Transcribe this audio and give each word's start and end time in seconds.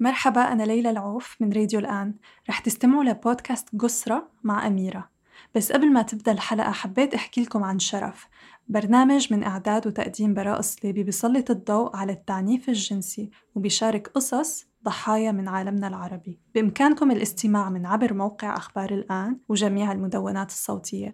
مرحبا 0.00 0.40
أنا 0.40 0.62
ليلى 0.62 0.90
العوف 0.90 1.36
من 1.40 1.52
راديو 1.52 1.80
الآن. 1.80 2.14
رح 2.48 2.58
تستمعوا 2.58 3.04
لبودكاست 3.04 3.68
قسرة 3.78 4.28
مع 4.42 4.66
أميرة. 4.66 5.08
بس 5.54 5.72
قبل 5.72 5.92
ما 5.92 6.02
تبدأ 6.02 6.32
الحلقة 6.32 6.70
حبيت 6.70 7.14
أحكي 7.14 7.42
لكم 7.42 7.64
عن 7.64 7.78
شرف. 7.78 8.28
برنامج 8.68 9.32
من 9.32 9.44
إعداد 9.44 9.86
وتقديم 9.86 10.34
براء 10.34 10.60
صليبي 10.60 11.02
بيسلط 11.02 11.50
الضوء 11.50 11.96
على 11.96 12.12
التعنيف 12.12 12.68
الجنسي 12.68 13.30
وبيشارك 13.54 14.08
قصص 14.08 14.66
ضحايا 14.84 15.32
من 15.32 15.48
عالمنا 15.48 15.88
العربي. 15.88 16.40
بإمكانكم 16.54 17.10
الاستماع 17.10 17.70
من 17.70 17.86
عبر 17.86 18.14
موقع 18.14 18.56
أخبار 18.56 18.90
الآن 18.90 19.38
وجميع 19.48 19.92
المدونات 19.92 20.50
الصوتية. 20.50 21.12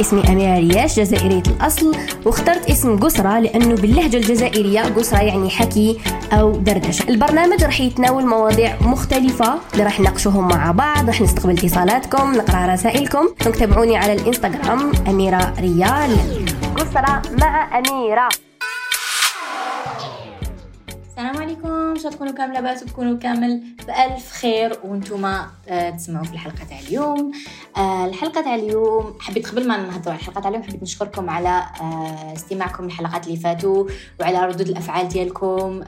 اسمي 0.00 0.22
أميرة 0.28 0.58
رياش 0.58 1.00
جزائرية 1.00 1.42
الأصل. 1.46 1.96
واخترت 2.26 2.70
اسم 2.70 2.98
قسرة 2.98 3.38
لأنه 3.38 3.74
باللهجة 3.74 4.16
الجزائرية 4.16 4.80
قسرة 4.80 5.18
يعني 5.18 5.50
حكي 5.50 5.98
أو 6.32 6.52
دردشة. 6.52 7.08
البرنامج 7.08 7.64
رح 7.64 7.80
يتناول 7.80 8.26
مواضيع 8.26 8.76
مختلفة 8.80 9.54
اللي 9.72 9.84
رح 9.84 10.00
نناقشوهم 10.00 10.48
مع 10.48 10.70
بعض 10.70 11.08
رح 11.08 11.20
نستقبل 11.20 11.58
اتصالاتكم 11.58 12.32
نقرأ 12.32 12.66
رسائلكم. 12.66 13.28
تابعوني 13.58 13.96
على 13.96 14.12
الإنستغرام 14.12 14.92
أميرة 15.08 15.54
ريال. 15.60 16.16
قسرة 16.76 17.22
مع 17.40 17.78
أميرة. 17.78 18.28
شو 22.02 22.08
تكونوا 22.08 22.32
كامل 22.32 22.54
لاباس 22.54 22.82
وتكونوا 22.82 23.18
كامل 23.18 23.62
بألف 23.86 24.32
خير 24.32 24.78
وأنتم 24.84 25.24
آه، 25.24 25.90
تسمعوا 25.90 26.24
في 26.24 26.32
الحلقة 26.32 26.64
تاع 26.68 26.78
اليوم. 26.78 27.32
آه، 27.76 28.06
الحلقة 28.06 28.40
تاع 28.40 28.54
اليوم 28.54 29.14
حبيت 29.20 29.48
قبل 29.48 29.68
ما 29.68 29.76
نهضروا 29.76 30.12
على 30.12 30.20
الحلقة 30.20 30.40
تاع 30.40 30.48
اليوم 30.50 30.62
حبيت 30.62 30.82
نشكركم 30.82 31.30
على 31.30 31.62
آه، 31.80 32.32
استماعكم 32.32 32.84
للحلقات 32.84 33.26
اللي 33.26 33.36
فاتوا 33.36 33.86
وعلى 34.20 34.46
ردود 34.46 34.68
الأفعال 34.68 35.08
ديالكم. 35.08 35.82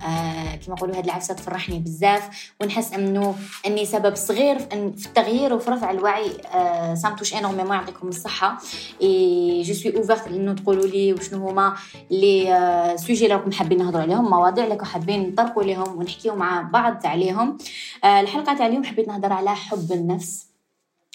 كما 0.66 0.75
نقولوا 0.75 0.97
هاد 0.97 1.05
العفسة 1.05 1.35
تفرحني 1.35 1.79
بزاف 1.79 2.52
ونحس 2.60 2.93
أنه 2.93 3.35
أني 3.66 3.85
سبب 3.85 4.15
صغير 4.15 4.59
في 4.97 5.07
التغيير 5.07 5.55
وفي 5.55 5.71
رفع 5.71 5.90
الوعي. 5.90 6.30
ça 6.95 7.02
me 7.02 7.10
touche 7.10 7.35
énormément 7.35 7.77
يعطيكم 7.77 8.09
الصحة. 8.09 8.59
et 9.02 9.63
je 9.63 9.74
suis 9.74 9.96
ouverte 9.96 10.27
انه 10.27 10.55
تقولوا 10.55 10.87
لي 10.87 11.13
وشنو 11.13 11.49
هما 11.49 11.74
les 12.10 12.96
sujets 12.96 13.27
راكم 13.27 13.52
حابين 13.52 13.79
نهضروا 13.79 14.02
عليهم 14.02 14.30
مواضيع 14.30 14.65
اللي 14.65 14.85
حابين 14.85 15.33
نطرقوا 15.33 15.63
لهم 15.63 16.02
ونحكيو 16.03 16.35
مع 16.35 16.63
بعض 16.63 17.07
عليهم. 17.07 17.59
الحلقة 18.05 18.55
تاع 18.55 18.67
اليوم 18.67 18.85
حبيت 18.85 19.09
نهضر 19.09 19.33
على 19.33 19.55
حب 19.55 19.93
النفس. 19.93 20.47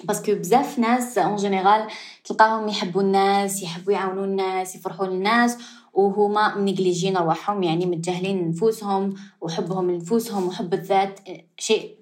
parce 0.04 0.24
que 0.24 0.36
بزاف 0.36 0.80
ناس 0.80 1.18
en 1.18 1.36
général 1.36 1.88
تلقاهم 2.24 2.68
يحبوا 2.68 3.02
الناس 3.02 3.64
يحبوا 3.64 3.94
يعاونوا 3.94 4.26
الناس 4.26 4.76
يفرحوا 4.76 5.08
للناس 5.08 5.58
وهما 5.94 6.56
منيجليجين 6.56 7.18
رواحهم 7.18 7.64
يعني 7.64 7.86
متجاهلين 7.86 8.50
نفوسهم 8.50 9.16
وحبهم 9.42 9.92
لنفوسهم 9.92 10.48
وحب 10.48 10.74
الذات 10.74 11.20
شيء 11.58 11.97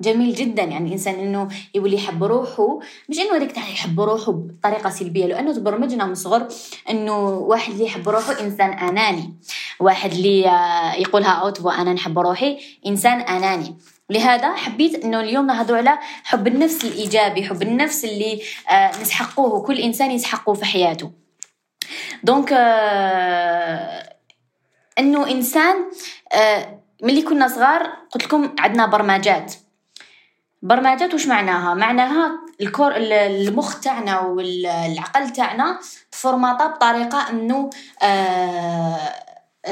جميل 0.00 0.34
جدا. 0.34 0.62
يعني 0.62 0.86
الانسان 0.86 1.14
إنه 1.14 1.48
يولي 1.74 1.96
يحب 1.96 2.24
روحه 2.24 2.78
مش 3.08 3.18
إنه 3.18 3.36
هذاك 3.36 3.56
يحب 3.56 4.00
روحه 4.00 4.32
بطريقة 4.32 4.90
سلبية. 4.90 5.26
لأنه 5.26 5.52
تبرمجنا 5.52 6.06
من 6.06 6.14
صغر 6.14 6.48
إنه 6.90 7.28
واحد 7.28 7.72
اللي 7.72 7.84
يحب 7.84 8.08
روحه 8.08 8.40
إنسان 8.40 8.70
آناني. 8.70 9.34
واحد 9.80 10.12
اللي 10.12 10.40
يقولها 10.98 11.30
أوت 11.30 11.66
أنا 11.66 11.92
نحب 11.92 12.18
روحي 12.18 12.58
إنسان 12.86 13.20
آناني. 13.20 13.76
لهذا 14.10 14.54
حبيت 14.54 15.04
إنه 15.04 15.20
اليوم 15.20 15.46
نهضروا 15.46 15.78
على 15.78 15.98
حب 16.24 16.46
النفس 16.46 16.84
الإيجابي 16.84 17.44
حب 17.44 17.62
النفس 17.62 18.04
اللي 18.04 18.42
آه، 18.70 18.90
نسحقوه 19.02 19.62
كل 19.62 19.78
إنسان 19.78 20.10
يسحقه 20.10 20.54
في 20.54 20.64
حياته. 20.64 21.10
دونك 22.22 22.52
آه، 22.52 24.16
إنه 24.98 25.30
إنسان 25.30 25.76
آه، 26.32 26.80
ملي 27.02 27.22
كنا 27.22 27.48
صغار 27.48 27.82
قلت 28.10 28.24
لكم 28.24 28.54
عندنا 28.58 28.86
برمجات. 28.86 29.54
برمجات 30.62 31.14
وش 31.14 31.26
معناها؟ 31.26 31.74
معناها 31.74 32.32
الكور 32.60 32.92
المخ 32.96 33.80
تاعنا 33.80 34.20
والعقل 34.20 35.30
تاعنا 35.30 35.78
تفورماطا 36.12 36.66
بطريقة 36.66 37.30
إنه 37.30 37.70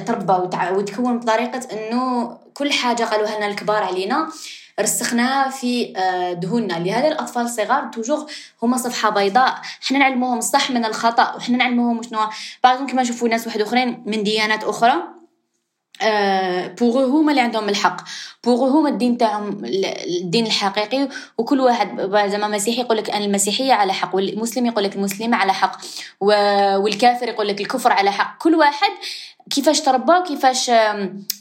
تربى 0.07 0.33
وتكون 0.73 1.19
بطريقة 1.19 1.61
إنه 1.73 2.37
كل 2.55 2.73
حاجة 2.73 3.05
قالوها 3.05 3.37
لنا 3.37 3.47
الكبار 3.47 3.83
علينا 3.83 4.29
رسخناها 4.81 5.51
في 5.51 5.97
آه، 5.97 6.33
ذهوننا. 6.33 6.75
لهذا 6.75 7.09
الأطفال 7.09 7.43
الصغار 7.43 7.85
toujours 7.85 8.27
هما 8.63 8.77
صفحة 8.77 9.11
بيضاء. 9.11 9.55
حنا 9.89 9.99
نعلموهم 9.99 10.39
الصح 10.39 10.71
من 10.71 10.85
الخطأ 10.85 11.35
وحنا 11.37 11.57
نعلموهم 11.57 12.03
شنو. 12.03 12.21
بعضهم 12.65 12.87
كما 12.87 13.03
نشوفوا 13.03 13.29
ناس 13.29 13.47
واحد 13.47 13.61
أخرين 13.61 14.03
من 14.07 14.23
ديانات 14.23 14.65
أخرى. 14.65 14.95
pour 16.81 17.05
هما 17.05 17.31
اللي 17.31 17.41
عندهم 17.41 17.69
الحق. 17.69 18.01
pour 18.45 18.69
هما 18.69 18.89
الدين 18.89 19.19
تاعهم 19.19 19.65
الدين 19.65 20.47
الحقيقي 20.47 21.09
وكل 21.39 21.61
واحد 21.61 22.01
زعما 22.31 22.49
مسيحي 22.49 22.81
يقول 22.81 22.97
لك 22.97 23.11
أنا 23.11 23.25
المسيحية 23.25 23.73
على 23.73 23.93
حق 23.93 24.15
والمسلم 24.17 24.67
يقول 24.67 24.85
لك 24.85 24.97
المسلمه 24.97 25.37
على 25.37 25.53
حق 25.55 25.79
والكافر 26.21 27.29
يقول 27.29 27.49
لك 27.49 27.61
الكفر 27.61 27.93
على 27.93 28.13
حق. 28.13 28.39
كل 28.39 28.55
واحد 28.55 28.91
كيفاش 29.51 29.81
تربى 29.81 30.13
وكيفاش 30.13 30.71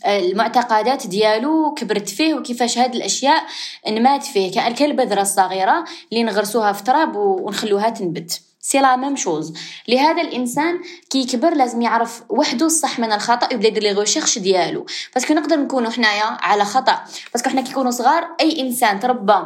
المعتقدات 0.05 1.07
ديالو 1.07 1.73
كبرت 1.73 2.09
فيه 2.09 2.33
وكيفاش 2.33 2.77
هاد 2.77 2.95
الأشياء 2.95 3.43
نمات 3.87 4.23
فيه. 4.23 4.51
كالبذره 4.69 5.21
الصغيرة 5.21 5.85
اللي 6.11 6.23
نغرسوها 6.23 6.71
في 6.71 6.83
تراب 6.83 7.15
ونخلوها 7.15 7.89
تنبت. 7.89 8.41
c'est 8.65 8.79
la 8.79 8.95
même 8.95 9.15
chose. 9.15 9.53
لهذا 9.87 10.21
الإنسان 10.21 10.79
كي 11.09 11.19
يكبر 11.19 11.53
لازم 11.53 11.81
يعرف 11.81 12.23
وحده 12.29 12.65
الصح 12.65 12.99
من 12.99 13.11
الخطأ 13.11 13.53
يبدأ 13.53 13.67
يدير 13.67 13.83
les 13.83 13.89
recherches 13.89 14.37
ديالو. 14.39 14.85
parce 15.13 15.26
que 15.26 15.33
نقدر 15.33 15.55
نكونوا 15.55 15.91
حنايا 15.91 16.23
على 16.23 16.65
خطأ. 16.65 16.99
parce 17.33 17.43
que 17.43 17.49
حنا 17.49 17.61
كي 17.61 17.71
نكونوا 17.71 17.91
صغار 17.91 18.27
أي 18.41 18.61
إنسان 18.61 18.99
تربى 18.99 19.39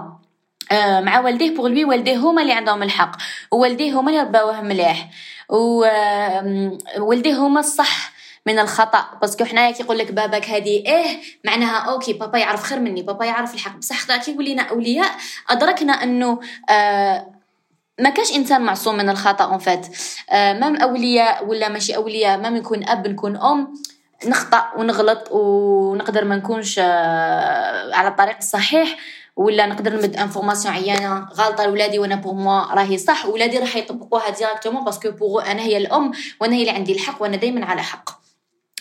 آه، 0.72 1.02
مع 1.02 1.20
والديه 1.20 1.56
pour 1.56 1.68
lui 1.68 1.86
والديه 1.86 2.18
هما 2.18 2.42
اللي 2.42 2.54
عندهم 2.54 2.84
الحق. 2.84 3.12
ووالديه 3.52 4.00
هما 4.00 4.10
اللي 4.10 4.22
رباوه 4.22 4.62
مليح. 4.62 5.10
ووالديه 5.50 7.38
هما 7.38 7.60
الصح 7.60 8.12
من 8.46 8.60
الخطأ. 8.60 9.06
parce 9.22 9.37
que 9.37 9.46
حنايا 9.46 9.72
كيقول 9.72 9.98
لك 9.98 10.12
باباك 10.12 10.50
هذه 10.50 10.84
إيه 10.86 11.22
معناها 11.46 11.78
okay 11.78 12.14
بابا 12.14 12.38
يعرف 12.38 12.64
خير 12.64 12.80
مني 12.80 13.02
بابا 13.02 13.26
يعرف 13.26 13.54
الحق. 13.54 13.78
بصح 13.78 14.18
كي 14.18 14.36
ولينا 14.38 14.62
أولياء 14.62 15.12
أدركنا 15.50 15.94
أنه 16.04 16.40
آه 16.70 17.39
ما 18.00 18.10
كاش 18.10 18.36
إنسان 18.36 18.62
معصوم 18.62 18.98
من 18.98 19.10
الخطأ 19.10 19.46
en 19.46 19.58
fait 19.58 19.88
même 20.32 20.76
أولياء 20.76 21.46
ولا 21.46 21.70
ماشي 21.70 21.96
أولياء 21.96 22.38
même 22.38 22.58
نكون 22.58 22.90
أب 22.90 23.08
نكون 23.08 23.38
أم 23.38 23.74
نخطأ 24.26 24.72
ونغلط 24.78 25.32
ونقدر 25.32 26.26
ما 26.26 26.36
نكونش 26.36 26.80
آه 26.80 27.96
على 27.96 28.08
الطريق 28.08 28.38
الصحيح 28.38 28.98
ولا 29.36 29.66
نقدر 29.66 29.94
نمد 29.94 30.16
information 30.16 30.74
عيانة 30.74 31.28
غلطة 31.34 31.66
لولادي 31.66 32.00
وأنا 32.00 32.16
pour 32.16 32.34
moi 32.34 32.74
راهي 32.74 32.98
صح 32.98 33.26
ولادي 33.26 33.58
راح 33.58 33.76
يطبقوها 33.76 34.30
directement 34.30 34.84
parce 34.84 35.01
que 35.01 35.12
pour 35.12 35.52
أنا 35.52 35.62
هي 35.62 35.78
الأم 35.78 36.12
وأنا 36.42 36.56
هي 36.56 36.62
اللي 36.62 36.72
عندي 36.72 36.92
الحق 36.92 37.22
وأنا 37.22 37.38
دائما 37.38 37.66
على 37.66 37.84
حق. 37.84 38.10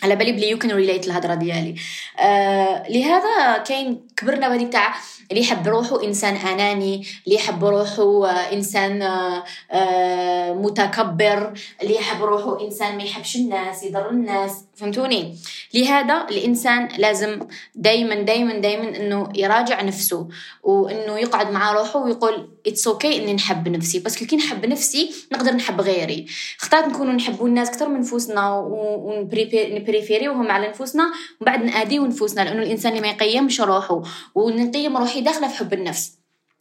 على 0.03 0.17
بالي 0.17 0.33
بلي 0.33 0.51
you 0.51 0.59
can 0.59 0.71
relate 0.71 1.07
الهضره 1.07 1.35
ديالي. 1.35 1.75
آه 2.19 2.89
لهذا 2.89 3.59
كاين 3.59 4.08
كبرنا 4.19 4.49
بهذيك 4.49 4.73
تاع 4.73 4.95
اللي 5.31 5.41
يحب 5.41 5.69
روحه 5.69 6.05
إنسان 6.05 6.37
أناني 6.37 7.07
اللي 7.27 7.37
يحب 7.37 7.65
روحه 7.65 8.27
آه، 8.27 8.53
إنسان 8.53 9.03
آه، 9.03 9.45
آه، 9.71 10.53
متكبر 10.53 11.53
اللي 11.83 11.95
يحب 11.95 12.23
روحه 12.23 12.65
إنسان 12.65 12.97
ما 12.97 13.03
يحبش 13.03 13.37
الناس 13.37 13.83
يضر 13.83 14.11
الناس. 14.11 14.65
فهمتوني؟ 14.77 15.37
لهذا 15.75 16.27
الإنسان 16.31 16.89
لازم 16.99 17.41
دائما 17.75 18.15
دائما 18.15 18.59
دائما 18.59 18.97
إنه 18.97 19.29
يراجع 19.35 19.83
نفسه 19.83 20.29
وإنه 20.63 21.19
يقعد 21.19 21.51
مع 21.51 21.73
روحه 21.73 21.99
ويقول 21.99 22.49
it's 22.67 23.13
okay 23.13 23.14
okay 23.14 23.15
إني 23.23 23.35
نحب 23.35 23.69
نفسي. 23.69 23.99
بس 23.99 24.25
كي 24.25 24.37
نحب 24.37 24.67
نفسي 24.67 25.11
نقدر 25.33 25.53
نحب 25.53 25.81
غيري. 25.81 26.27
اختارت 26.61 26.89
نكونوا 26.89 27.13
نحبوا 27.13 27.49
الناس 27.49 27.69
أكثر 27.69 27.89
من 27.89 28.01
نفوسنا 28.01 28.59
ونبريفيريوهم 28.59 30.51
على 30.51 30.69
نفوسنا 30.69 31.05
ومن 31.05 31.47
بعد 31.47 31.65
نأذيو 31.65 32.07
نفوسنا 32.07 32.43
لأنه 32.43 32.63
الإنسان 32.63 32.93
اللي 32.93 33.03
ما 33.03 33.09
يقيمش 33.09 33.61
روحه. 33.61 34.03
ونقيم 34.35 34.97
روحي 34.97 35.21
داخله 35.21 35.49
في 35.49 35.55
حب 35.55 35.73
النفس. 35.73 36.19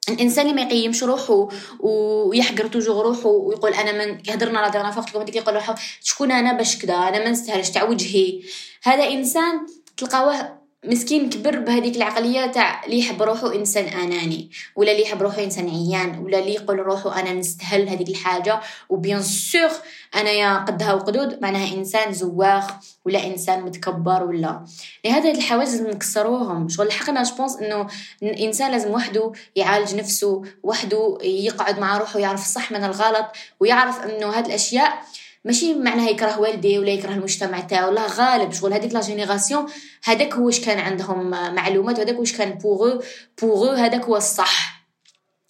الإنسان 0.10 0.46
اللي 0.46 0.56
ما 0.56 0.62
يقيمش 0.62 1.04
روحه 1.04 1.48
ويحقر 1.80 2.68
توجو 2.68 3.02
روحه 3.02 3.30
ويقول 3.30 3.74
أنا 3.74 4.06
من 4.06 4.18
هضرنا 4.30 4.60
لا 4.60 4.70
درنا 4.70 4.92
فقط 4.92 5.18
هذيك 5.18 5.36
يقول 5.36 5.56
روحه 5.56 5.76
شكون 6.04 6.32
أنا 6.32 6.54
باش 6.54 6.78
كذا 6.78 6.94
أنا 6.94 7.20
ما 7.20 7.30
نستاهلش 7.30 7.70
تاع 7.70 7.84
وجهي 7.84 8.42
هذا 8.84 9.04
إنسان 9.04 9.68
تلقاوه 9.98 10.57
مسكين 10.86 11.30
كبر 11.30 11.60
بهذيك 11.60 11.96
العقلية 11.96 12.46
تاع 12.46 12.86
اللي 12.86 13.00
يحب 13.00 13.22
روحه 13.22 13.56
إنسان 13.56 13.86
أناني 13.86 14.52
ولا 14.76 14.92
اللي 14.92 15.04
يحب 15.04 15.22
روحه 15.22 15.44
إنسان 15.44 15.70
عيان 15.70 16.20
ولا 16.20 16.40
اللي 16.40 16.54
يقول 16.54 16.80
روحه 16.80 17.20
أنا 17.20 17.34
نستهل 17.34 17.90
هذيك 17.90 18.10
الحاجة. 18.10 18.60
وبيان 18.90 19.22
سور 19.22 19.70
أنا 20.16 20.32
يا 20.32 20.58
قدها 20.58 20.94
وقدود 20.94 21.42
معناها 21.42 21.74
إنسان 21.74 22.14
زواخ 22.14 22.66
ولا 23.06 23.28
إنسان 23.28 23.62
متكبر 23.62 24.24
ولا. 24.24 24.66
لهذا 25.06 25.30
هاد 25.30 25.36
الحوايج 25.36 25.70
لازم 25.70 25.90
نكسروهم. 25.90 26.70
شغل 26.70 26.92
حقنا 26.92 27.24
جبونس 27.24 27.56
إنه 27.56 27.88
الإنسان 28.24 28.72
لازم 28.72 28.92
وحده 28.92 29.32
يعالج 29.56 29.96
نفسه 29.96 30.42
وحده 30.64 31.18
يقعد 31.22 31.80
مع 31.80 31.98
روحه 31.98 32.18
ويعرف 32.18 32.42
الصح 32.42 32.72
من 32.72 32.84
الغلط 32.84 33.26
ويعرف 33.60 34.02
إنه 34.06 34.28
هاد 34.28 34.46
الأشياء 34.46 35.04
ماشي 35.48 35.74
معناها 35.74 36.10
يكره 36.10 36.40
والديه 36.40 36.80
ولا 36.80 36.92
يكره 36.92 37.14
المجتمع 37.14 37.60
تاعو. 37.60 37.92
لا 37.92 38.08
غالب 38.08 38.54
شغل 38.54 38.74
هذيك 38.74 38.94
la 38.94 39.02
génération 39.02 39.66
هذاك 40.04 40.34
هو 40.34 40.46
واش 40.46 40.60
كان 40.60 40.80
عندهم 40.80 41.30
معلومات 41.30 42.00
وهذاك 42.00 42.20
واش 42.20 42.38
كان 42.38 42.52
بوغو 42.52 43.02
بوغو 43.42 43.70
هذاك 43.70 44.06
هو 44.06 44.18
الصح. 44.18 44.86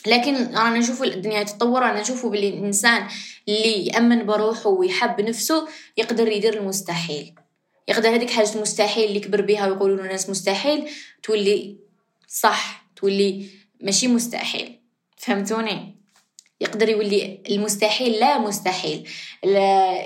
لكن 0.07 0.35
رانا 0.35 0.77
نشوفوا 0.77 1.05
الدنيا 1.05 1.43
تتطور 1.43 1.81
رانا 1.81 2.01
نشوفوا 2.01 2.29
باللي 2.29 2.49
الإنسان 2.49 3.07
اللي 3.47 3.87
يأمن 3.87 4.25
بروحه 4.25 4.69
ويحب 4.69 5.21
نفسه 5.21 5.67
يقدر 5.97 6.27
يدير 6.27 6.53
المستحيل. 6.53 7.35
يقدر 7.87 8.15
هذيك 8.15 8.29
حاجة 8.29 8.55
المستحيل 8.55 9.07
اللي 9.07 9.19
كبر 9.19 9.41
بها 9.41 9.67
ويقولوا 9.67 10.05
الناس 10.05 10.29
مستحيل 10.29 10.89
تولي 11.23 11.77
صح 12.27 12.85
تولي 12.95 13.45
ماشي 13.81 14.07
مستحيل. 14.07 14.79
فهمتوني؟ 15.17 15.96
يقدر 16.61 16.89
يولي 16.89 17.41
المستحيل 17.49 18.11
لا 18.11 18.37
مستحيل. 18.37 19.09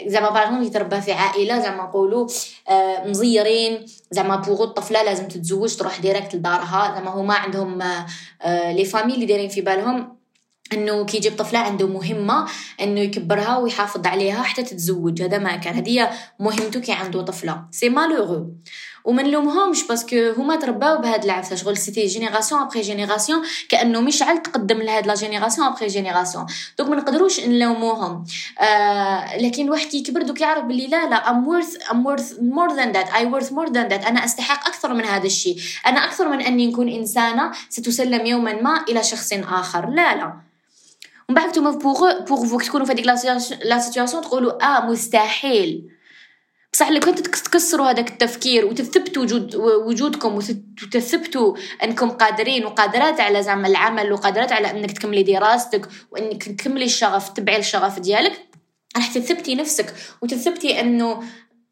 زعما 0.08 0.30
باغ 0.30 0.64
يتربى 0.64 1.02
في 1.02 1.12
عائلة 1.12 1.60
زعما 1.60 1.84
نقولوا 1.84 2.28
آه، 2.70 3.08
مزيرين 3.08 3.86
زعما 4.12 4.36
بوغو 4.36 4.64
الطفلة 4.64 5.04
لازم 5.04 5.28
تتزوج 5.28 5.76
تروح 5.76 6.00
direct 6.00 6.36
لدارها. 6.36 6.94
زعما 6.96 7.12
هما 7.12 7.34
عندهم 7.34 7.82
آه، 8.42 8.72
les 8.72 8.86
familles 8.86 9.14
اللي 9.14 9.26
دايرين 9.26 9.50
في 9.50 9.62
بالهم 9.62 10.18
إنه 10.74 11.06
كي 11.06 11.18
يجيب 11.18 11.36
طفلة 11.36 11.60
عنده 11.60 11.88
مهمة 11.88 12.48
إنه 12.82 13.00
يكبرها 13.00 13.58
ويحافظ 13.58 14.08
عليها 14.08 14.44
حتى 14.44 14.64
تتزوج. 14.64 15.22
هذا 15.22 15.38
ما 15.38 15.56
كان. 15.56 15.76
هذه 15.76 16.10
مهمته 16.40 16.80
كي 16.80 16.92
عنده 16.92 17.22
طفلة. 17.22 17.66
c'est 17.72 17.90
malheureux 17.90 18.54
وما 19.06 19.24
نلومهمش 19.24 19.84
parce 19.84 20.14
que 20.14 20.32
هما 20.38 20.56
ترباو 20.56 20.98
بهاد 20.98 21.24
العفسة. 21.24 21.56
شغل 21.56 21.78
c'était 21.78 22.06
génération 22.06 22.62
après 22.62 22.82
génération 22.82 23.42
كأنه 23.70 24.02
مشعل 24.02 24.42
تقدم 24.42 24.82
لهاد 24.82 25.08
la 25.08 25.14
génération 25.14 25.68
après 25.68 25.88
génération. 25.88 26.46
دوك 26.80 26.88
ما 26.88 26.96
نقدروش 26.96 27.40
نلوموهم. 27.40 28.26
آه 28.60 29.38
لكن 29.38 29.66
الواحد 29.66 29.88
كي 29.88 29.98
يكبر 29.98 30.22
دوك 30.22 30.42
يعرف 30.42 30.64
بلي 30.64 30.88
لا 30.88 31.10
لا 31.10 31.30
I'm 31.30 31.62
worth 31.62 31.92
I'm 31.92 32.16
worth 32.16 32.30
more 32.30 32.76
than 32.76 32.94
that. 32.96 33.08
I 33.14 33.26
worth 33.26 33.52
more 33.52 33.70
than 33.70 33.90
that. 33.92 34.08
أنا 34.08 34.26
أستحق 34.26 34.68
أكثر 34.68 34.94
من 34.94 35.06
هذا 35.06 35.26
الشيء. 35.26 35.58
أنا 35.86 36.06
أكثر 36.06 36.30
من 36.30 36.42
أني 36.42 36.68
نكون 36.68 36.90
إنسانة 36.90 37.52
ستسلم 37.70 38.26
يوما 38.26 38.62
ما 38.62 38.84
إلى 38.90 39.04
شخص 39.04 39.34
آخر. 39.34 39.90
لا 39.90 40.16
لا. 40.16 40.34
ومن 41.30 41.36
بعد 41.36 41.50
نتوما 41.50 41.72
pour 41.72 42.20
pour 42.20 42.46
faut 42.46 42.56
que 42.56 42.64
تكونوا 42.64 42.86
في 42.86 42.92
هذيك 42.92 43.06
لا 43.66 43.80
سيتوياسيون 43.80 44.24
تقولوا 44.24 44.64
آه 44.64 44.86
مستحيل. 44.86 45.92
بصح 46.74 46.90
لو 46.90 47.00
كنت 47.00 47.20
تكسروا 47.20 47.90
هذاك 47.90 48.12
التفكير 48.12 48.66
وتثبتوا 48.66 49.24
وجود 49.24 49.56
وجودكم 49.56 50.36
وتثبتوا 50.36 51.56
أنكم 51.84 52.10
قادرين 52.10 52.66
وقادرات 52.66 53.20
على 53.20 53.44
زعما 53.44 53.68
العمل 53.68 54.12
وقادرات 54.12 54.52
على 54.52 54.72
أنك 54.72 54.92
تكملي 54.92 55.24
دراستك 55.24 55.88
وأنك 56.12 56.44
تكملي 56.44 56.86
الشغف 56.86 57.30
تبعي 57.30 57.58
الشغف 57.58 58.00
ديالك 58.00 58.48
راح 58.96 59.14
تثبتي 59.14 59.56
نفسك 59.56 59.94
وتثبتي 60.22 60.80
أنه 60.80 61.24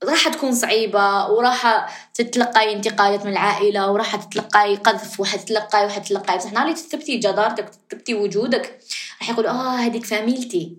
راح 0.03 0.27
تكون 0.27 0.55
صعيبة 0.55 1.27
وراح 1.27 1.89
تتلقاي 2.13 2.73
انتقادات 2.73 3.25
من 3.25 3.31
العائلة 3.31 3.91
وراح 3.91 4.15
تتلقاي 4.15 4.75
قذف 4.75 5.19
وحتتلقاي 5.19 5.85
وحتتلقاي. 5.85 6.37
بصح 6.37 6.51
نهار 6.51 6.63
اللي 6.63 6.75
تثبتي 6.75 7.17
جدارتك 7.17 7.69
تثبتي 7.89 8.13
وجودك 8.13 8.79
راح 9.21 9.29
يقول 9.29 9.47
آه 9.47 9.75
هذيك 9.75 10.05
فاميلتي. 10.05 10.77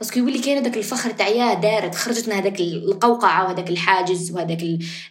parce 0.00 0.11
que 0.11 0.18
يولي 0.18 0.38
كاين 0.38 0.58
هذاك 0.58 0.76
الفخر 0.76 1.10
تاع 1.10 1.28
يا 1.28 1.54
دارت 1.54 1.94
خرجت 1.94 2.28
من 2.28 2.34
هذاك 2.34 2.60
القوقعة 2.60 3.44
وهذاك 3.44 3.70
الحاجز 3.70 4.30
وهذاك 4.30 4.62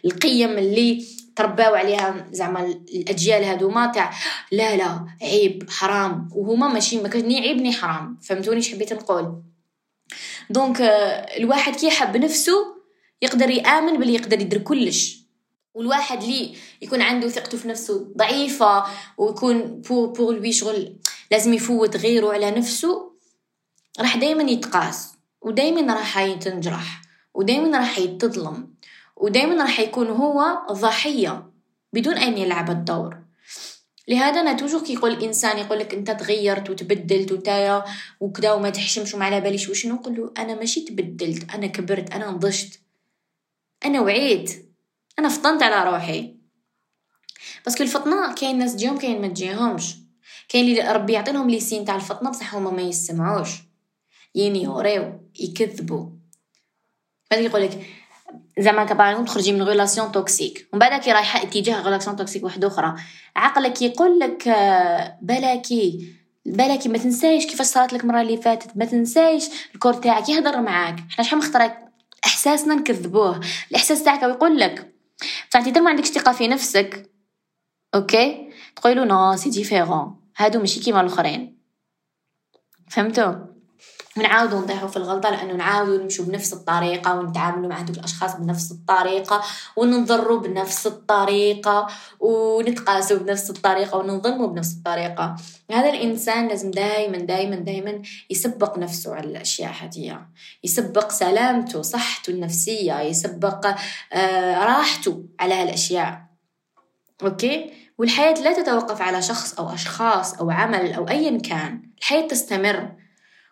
القيم 0.06 0.58
اللي 0.58 1.06
ترباو 1.36 1.76
عليها 1.76 2.28
زعما 2.32 2.66
الأجيال 2.66 3.44
هذوما 3.44 3.88
تاع 3.88 4.14
لا 4.52 4.76
لا 4.76 5.06
عيب 5.22 5.70
حرام 5.70 6.30
وهما 6.36 6.68
ماشي 6.68 7.02
ما 7.02 7.08
كان 7.08 7.28
ني 7.28 7.40
عيب 7.40 7.58
ني 7.58 7.74
حرام. 7.74 8.20
فهمتوني 8.22 8.64
حبيت 8.64 8.94
نقول؟ 8.94 9.42
donc 10.50 10.82
الواحد 11.38 11.76
كي 11.76 11.88
يحب 11.88 12.18
نفسه 12.18 12.76
يقدر 13.22 13.50
يآمن 13.50 13.98
باللي 13.98 14.14
يقدر 14.14 14.42
يدير 14.42 14.60
كلش. 14.60 15.20
والواحد 15.74 16.24
اللي 16.24 16.56
يكون 16.82 17.02
عنده 17.02 17.28
ثقته 17.28 17.58
في 17.58 17.68
نفسه 17.68 18.14
ضعيفة 18.18 18.84
ويكون 19.18 19.82
pour 19.82 20.08
pour 20.08 20.36
lui 20.36 20.52
شغل 20.52 20.96
لازم 21.32 21.54
يفوت 21.54 21.98
غيره 21.98 22.34
على 22.34 22.52
نفسه 22.52 23.09
راح 24.00 24.18
دايما 24.18 24.44
يتقاس 24.44 25.14
ودايما 25.42 25.94
راح 25.94 26.18
يتنجرح 26.18 27.02
ودايما 27.34 27.78
راح 27.78 28.00
يتظلم 28.00 28.74
ودايما 29.16 29.64
راح 29.64 29.80
يكون 29.80 30.08
هو 30.08 30.62
ضحية 30.72 31.52
بدون 31.94 32.18
أن 32.18 32.38
يلعب 32.38 32.70
الدور. 32.70 33.18
لهذا 34.08 34.42
أنا 34.42 34.54
toujours 34.54 34.84
كي 34.84 34.94
يقول 34.94 35.12
الإنسان 35.12 35.58
يقول 35.58 35.80
لك 35.80 35.94
أنت 35.94 36.12
تغيرت 36.12 36.70
وتبدلت 36.70 37.32
وتايا 37.32 37.84
وكذا 38.20 38.52
وما 38.52 38.70
تحشمش 38.70 39.14
وما 39.14 39.26
على 39.26 39.42
باليش 39.42 39.70
وشنو 39.70 39.96
نقول 39.96 40.16
له؟ 40.16 40.34
أنا 40.38 40.56
ماشي 40.56 40.82
تبدلت 40.82 41.54
أنا 41.54 41.68
كبرت 41.68 42.12
أنا 42.12 42.32
نضجت 42.32 42.80
أنا 43.86 44.02
وعيت 44.02 44.66
أنا 45.20 45.30
فطنت 45.30 45.64
على 45.64 45.92
روحي. 45.92 46.36
parce 47.66 47.77
que 47.77 47.84
الفطنة 47.84 48.34
كاين 48.34 48.58
ناس 48.58 48.76
تجيهم 48.76 48.98
كاين 48.98 49.22
ما 49.22 49.28
تجيهمش. 49.28 49.96
كاين 50.50 50.66
اللي 50.66 50.92
ربي 50.92 51.14
يعطيهم 51.14 51.50
les 51.50 51.60
signes 51.60 51.86
تاع 51.86 51.96
الفطنة 51.96 52.30
بصح 52.30 52.56
هما 52.56 52.72
ما 52.72 52.82
يسمعوش. 52.82 53.50
ينيغوريو 54.36 55.30
يكذبوا 55.40 56.10
بعد 57.32 57.42
يقول 57.42 57.62
لك 57.62 57.86
زعما 58.60 58.86
كبار 58.86 59.26
تخرجي 59.26 59.54
من 59.54 59.64
relation 59.64 60.12
toxique 60.12 60.70
ومن 60.74 60.80
بعد 60.80 61.02
كي 61.02 61.12
رايحة 61.12 61.44
اتجاه 61.44 61.82
relation 61.82 62.16
toxique 62.16 62.44
واحدة 62.44 62.68
أخرى. 62.68 62.96
عقلك 63.36 63.82
يقول 63.82 64.20
لك 64.20 64.48
آه، 64.48 65.18
بلاكي 65.22 66.16
بلاكي 66.46 66.90
ما 66.90 66.98
تنسايش 66.98 67.46
كيفاش 67.46 67.66
صارت 67.66 67.94
لك 67.94 68.04
المرة 68.04 68.22
اللي 68.22 68.38
فاتت 68.38 68.78
ما 68.78 68.86
تنسايش 68.86 69.46
ال 69.76 69.79
corps 69.79 69.94
تاعك 69.94 70.30
يهضر 70.30 70.62
معاك. 70.62 71.00
حنا 71.10 71.26
شحال 71.26 71.40
مخترع 71.40 71.90
إحساسنا 72.26 72.76
نكذبوه. 72.76 73.40
الإحساس 73.72 74.04
تاعك 74.04 74.24
يقول 74.24 74.60
لك 74.60 74.94
فانت 75.50 75.78
ما 75.78 75.90
عندكش 75.90 76.08
ثقة 76.08 76.32
في 76.32 76.48
نفسك 76.48 77.12
OK؟ 77.96 78.50
تقولوا 78.76 79.06
non 79.06 79.36
c'est 79.36 79.50
différent 79.50 80.20
هادو 80.38 80.60
ماشي 80.60 80.80
كيما 80.80 81.02
الأخرين. 81.02 81.60
فهمتوا 82.90 83.34
ونعاودوا 84.20 84.60
نطيحوا 84.60 84.88
في 84.88 84.98
الغلطة 84.98 85.30
لأنه 85.30 85.54
نعاودوا 85.54 85.98
نمشوا 85.98 86.26
بنفس 86.26 86.54
الطريقة 86.54 87.16
ونتعاملوا 87.16 87.70
مع 87.70 87.80
هذوك 87.80 87.98
الأشخاص 87.98 88.36
بنفس 88.36 88.72
الطريقة 88.72 89.42
وننضروا 89.76 90.40
بنفس 90.40 90.88
الطريقة 90.88 91.88
ونتقاسوا 92.20 93.18
بنفس 93.18 93.50
الطريقة 93.50 93.98
وننظلموا 93.98 94.48
بنفس 94.48 94.74
الطريقة. 94.74 95.36
هذا 95.72 95.90
الإنسان 95.90 96.48
لازم 96.48 96.72
دايما 96.72 97.18
دايما 97.18 97.56
دايما 97.56 98.02
يسبق 98.30 98.78
نفسه 98.78 99.16
على 99.16 99.28
الأشياء 99.28 99.72
هذه. 99.82 100.22
يسبق 100.64 101.12
سلامته 101.12 101.82
صحته 101.82 102.32
النفسية 102.32 103.02
يسبق 103.02 103.68
آه 104.14 104.64
راحته 104.64 105.24
على 105.40 105.54
هالأشياء. 105.54 106.22
أوكي؟ 107.24 107.74
والحياة 107.98 108.34
لا 108.34 108.64
تتوقف 108.64 109.02
على 109.02 109.22
شخص 109.22 109.60
أو 109.60 109.74
أشخاص 109.74 110.34
أو 110.34 110.52
عمل 110.52 110.94
أو 110.94 111.08
أيا 111.10 111.38
كان. 111.38 111.82
الحياة 111.98 112.28
تستمر. 112.28 112.90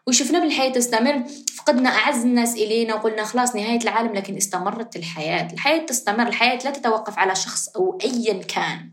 وشفنا 0.07 0.39
بالحياة 0.39 0.69
تستمر 0.69 1.23
فقدنا 1.57 1.89
أعز 1.89 2.25
الناس 2.25 2.53
إلينا 2.53 2.95
وقلنا 2.95 3.23
خلاص 3.23 3.55
نهاية 3.55 3.79
العالم 3.79 4.13
لكن 4.13 4.37
استمرت 4.37 4.95
الحياة. 4.95 5.53
الحياة 5.53 5.85
تستمر 5.85 6.27
الحياة 6.27 6.59
لا 6.65 6.71
تتوقف 6.71 7.19
على 7.19 7.35
شخص 7.35 7.67
أو 7.67 7.99
أيا 8.03 8.43
كان. 8.43 8.91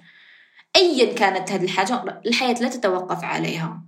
أيا 0.76 1.12
كانت 1.12 1.52
هذه 1.52 1.64
الحاجة 1.64 2.20
الحياة 2.26 2.54
لا 2.60 2.68
تتوقف 2.68 3.24
عليها. 3.24 3.82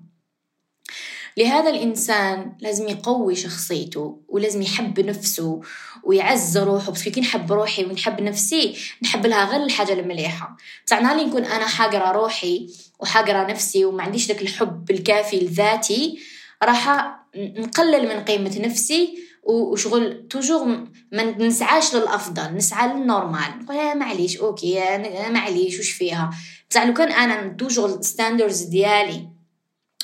لهذا 1.36 1.70
الإنسان 1.70 2.56
لازم 2.60 2.88
يقوي 2.88 3.34
شخصيته 3.34 4.20
ولازم 4.28 4.62
يحب 4.62 5.00
نفسه 5.00 5.60
ويعز 6.04 6.58
روحه. 6.58 6.92
بس 6.92 7.08
كي 7.08 7.20
نحب 7.20 7.52
روحي 7.52 7.84
ونحب 7.84 8.20
نفسي؟ 8.20 8.76
نحب 9.02 9.26
لها 9.26 9.44
غير 9.44 9.62
الحاجة 9.62 9.92
المليحة. 9.92 10.56
بصح 10.86 11.00
نهار 11.00 11.26
نكون 11.26 11.44
أنا 11.44 11.66
حاقرة 11.66 12.12
روحي 12.12 12.66
وحاقرة 13.00 13.46
نفسي 13.50 13.84
وما 13.84 14.02
عنديش 14.02 14.26
داك 14.26 14.42
الحب 14.42 14.90
الكافي 14.90 15.40
لذاتي 15.40 16.18
راح 16.62 17.16
نقلل 17.36 18.08
من 18.08 18.24
قيمة 18.24 18.58
نفسي 18.58 19.18
وشغل 19.42 20.28
toujours 20.28 20.86
ما 21.12 21.22
نسعاش 21.22 21.94
للأفضل 21.94 22.54
نسعى 22.54 22.88
لل 22.88 23.04
normal. 23.04 23.62
نقول 23.62 23.98
معليش 23.98 24.36
OK 24.36 24.98
معليش 25.30 25.78
وش 25.78 25.90
فيها؟ 25.90 26.30
بصح 26.70 26.82
لو 26.82 26.94
كان 26.94 27.12
أنا 27.12 27.56
toujours 27.58 27.94
ال 27.98 28.04
standards 28.04 28.62
ديالي 28.62 29.28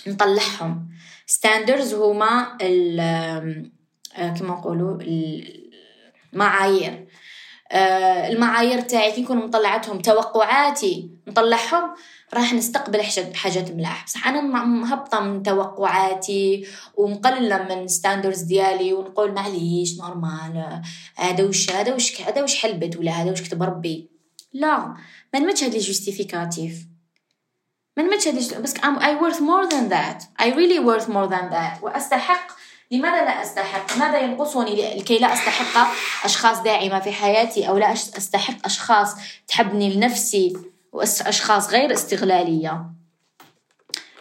نطلعهم. 0.07 0.89
standards 1.27 1.95
هما 1.95 2.59
آه، 2.61 3.65
كما 4.39 4.49
نقولوا 4.49 4.99
المعايير. 6.33 7.07
آه، 7.73 8.29
المعايير 8.29 8.81
تاعي 8.81 9.13
كي 9.13 9.23
نكون 9.23 9.37
مطلعتهم 9.37 10.01
توقعاتي 10.01 11.11
نطلعهم. 11.29 11.95
راح 12.35 12.55
نستقبل 12.55 13.03
حاجات 13.35 13.71
ملاح. 13.71 14.05
بصح 14.05 14.27
أنا 14.27 14.41
مهبطة 14.65 15.21
من 15.21 15.43
توقعاتي 15.43 16.67
ومقللة 16.95 17.63
من 17.63 17.89
standards 17.89 18.41
ديالي 18.41 18.93
ونقول 18.93 19.33
معليش 19.33 19.99
normal 19.99 20.83
هذا 21.17 21.45
وش 21.45 21.71
هذا 21.71 21.95
وش 21.95 22.21
هذا 22.21 22.43
وش 22.43 22.59
حلبت 22.59 22.97
ولا 22.97 23.11
هذا 23.11 23.33
وش 23.33 23.43
كتب 23.43 23.63
ربي؟ 23.63 24.11
لا 24.53 24.95
ما 25.35 25.41
نمتش 25.41 25.65
هذه 25.65 25.79
جوستيفيكاتيف 25.79 26.87
ما 27.97 28.03
نمتش 28.03 28.29
هذه 28.29 28.59
بس 28.59 28.75
I'm 28.75 28.99
I 28.99 29.23
worth 29.23 29.41
more 29.41 29.67
than 29.71 29.89
that. 29.89 30.45
I 30.45 30.47
really 30.47 30.79
worth 30.79 31.09
more 31.09 31.29
than 31.29 31.51
that. 31.53 31.83
واستحق 31.83 32.53
لماذا 32.91 33.25
لا 33.25 33.43
أستحق؟ 33.43 33.97
ماذا 33.97 34.19
ينقصني 34.19 34.99
لكي 34.99 35.19
لا 35.19 35.33
أستحق 35.33 35.93
أشخاص 36.25 36.63
داعمة 36.63 37.01
في 37.01 37.13
حياتي 37.13 37.69
أو 37.69 37.79
لا 37.79 37.93
أستحق 37.93 38.65
أشخاص 38.65 39.15
تحبني 39.49 39.95
لنفسي؟ 39.95 40.53
وأشخاص 40.93 41.71
غير 41.71 41.93
استغلالية. 41.93 42.85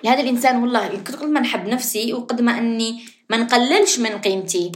لهذا 0.03 0.19
الإنسان 0.19 0.63
والله 0.63 0.87
قد 0.87 1.23
ما 1.23 1.39
نحب 1.39 1.67
نفسي 1.67 2.13
وقد 2.13 2.41
ما 2.41 2.57
أني 2.57 3.05
ما 3.29 3.37
نقللش 3.37 3.99
من 3.99 4.17
قيمتي. 4.17 4.71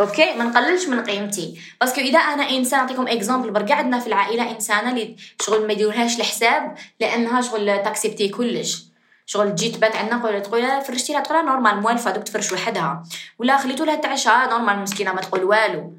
OK؟ 0.00 0.34
ما 0.34 0.44
نقللش 0.44 0.88
من 0.88 1.02
قيمتي. 1.02 1.60
parce 1.80 1.93
que 1.93 2.00
إذا 2.00 2.18
أنا 2.18 2.50
إنسان 2.50 2.80
أعطيكم 2.80 3.08
exemple 3.08 3.50
برك 3.50 3.72
عندنا 3.72 4.00
في 4.00 4.06
العائلة 4.06 4.50
إنسانة 4.50 4.90
اللي 4.90 5.16
شغل 5.42 5.66
ما 5.66 5.72
يديرولهاش 5.72 6.16
الحساب 6.16 6.74
لأنها 7.00 7.40
شغل 7.40 7.82
ت 7.82 7.87
accepter 7.87 8.28
كلش. 8.28 8.84
شغل 9.26 9.54
تجي 9.54 9.68
تبات 9.68 9.96
عندنا 9.96 10.18
تقول 10.18 10.42
تقول 10.42 10.84
فرشتي 10.84 11.12
لها 11.12 11.20
تقول 11.20 11.46
normal 11.46 11.80
موالفة 11.80 12.10
دوك 12.10 12.22
تفرش 12.22 12.52
وحدها. 12.52 13.02
ولا 13.38 13.56
خليتو 13.56 13.84
لها 13.84 13.94
تعشى 13.94 14.28
normal 14.50 14.78
مسكينة 14.78 15.12
ما 15.12 15.20
تقول 15.20 15.44
والو. 15.44 15.92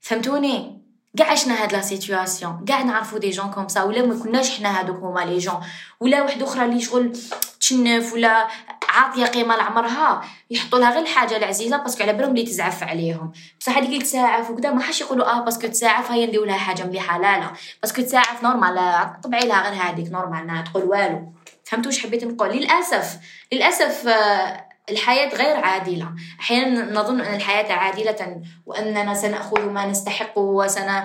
فهمتوني؟ 0.00 0.77
كاع 1.16 1.30
عشنا 1.30 1.62
هاد 1.62 1.72
la 1.72 1.80
situation 1.80 2.64
كاع 2.68 2.82
نعرفو 2.82 3.18
des 3.18 3.30
gens 3.30 3.50
comme 3.50 3.68
ça 3.68 3.82
ولا 3.82 4.06
ما 4.06 4.22
كناش 4.22 4.58
حنا 4.58 4.80
هادوك 4.80 4.96
هما 4.96 5.20
les 5.20 5.38
gens 5.38 5.60
ولا 6.00 6.22
واحدة 6.22 6.44
أخرى 6.44 6.64
اللي 6.64 6.80
شغل 6.80 7.12
تشنف 7.60 8.12
ولا 8.12 8.48
عاطيه 8.88 9.26
قيمة 9.26 9.56
لعمرها 9.56 10.24
يحطوا 10.50 10.78
لها 10.78 10.90
غير 10.90 11.02
الحاجة 11.02 11.36
العزيزة 11.36 11.76
parce 11.76 11.92
que 11.92 12.02
على 12.02 12.12
بالهم 12.12 12.30
اللي 12.30 12.42
تزعف 12.42 12.82
عليهم. 12.82 13.32
بصح 13.60 13.76
هذيك 13.76 14.02
تساعف 14.02 14.50
وكذا 14.50 14.70
ما 14.70 14.82
حاش 14.82 15.00
يقولوا 15.00 15.32
آه 15.32 15.40
parce 15.40 15.56
que 15.56 15.66
تساعف 15.66 16.10
هيا 16.10 16.26
نديو 16.26 16.44
لها 16.44 16.56
حاجة 16.56 16.82
مليحة. 16.84 17.18
لا 17.18 17.38
لا. 17.38 17.50
parce 17.82 17.94
que 17.94 18.02
تساعف 18.02 18.42
normal 18.42 18.76
طبعي 19.22 19.46
لها 19.46 19.70
غير 19.70 19.82
هذيك 19.82 20.12
normal 20.12 20.40
إنها 20.40 20.62
تقول 20.62 20.84
والو. 20.84 21.32
فهمتوا 21.64 21.90
واش 21.90 22.02
حبيت 22.02 22.24
نقول؟ 22.24 22.48
للأسف 22.48 23.18
للأسف 23.52 24.08
آه، 24.08 24.67
الحياة 24.90 25.28
غير 25.34 25.56
عادلة. 25.56 26.14
أحيانا 26.40 27.00
نظن 27.00 27.20
أن 27.20 27.34
الحياة 27.34 27.72
عادلة 27.72 28.42
وأننا 28.66 29.14
سنأخذ 29.14 29.60
ما 29.60 29.86
نستحق 29.86 30.38
وسن 30.38 31.04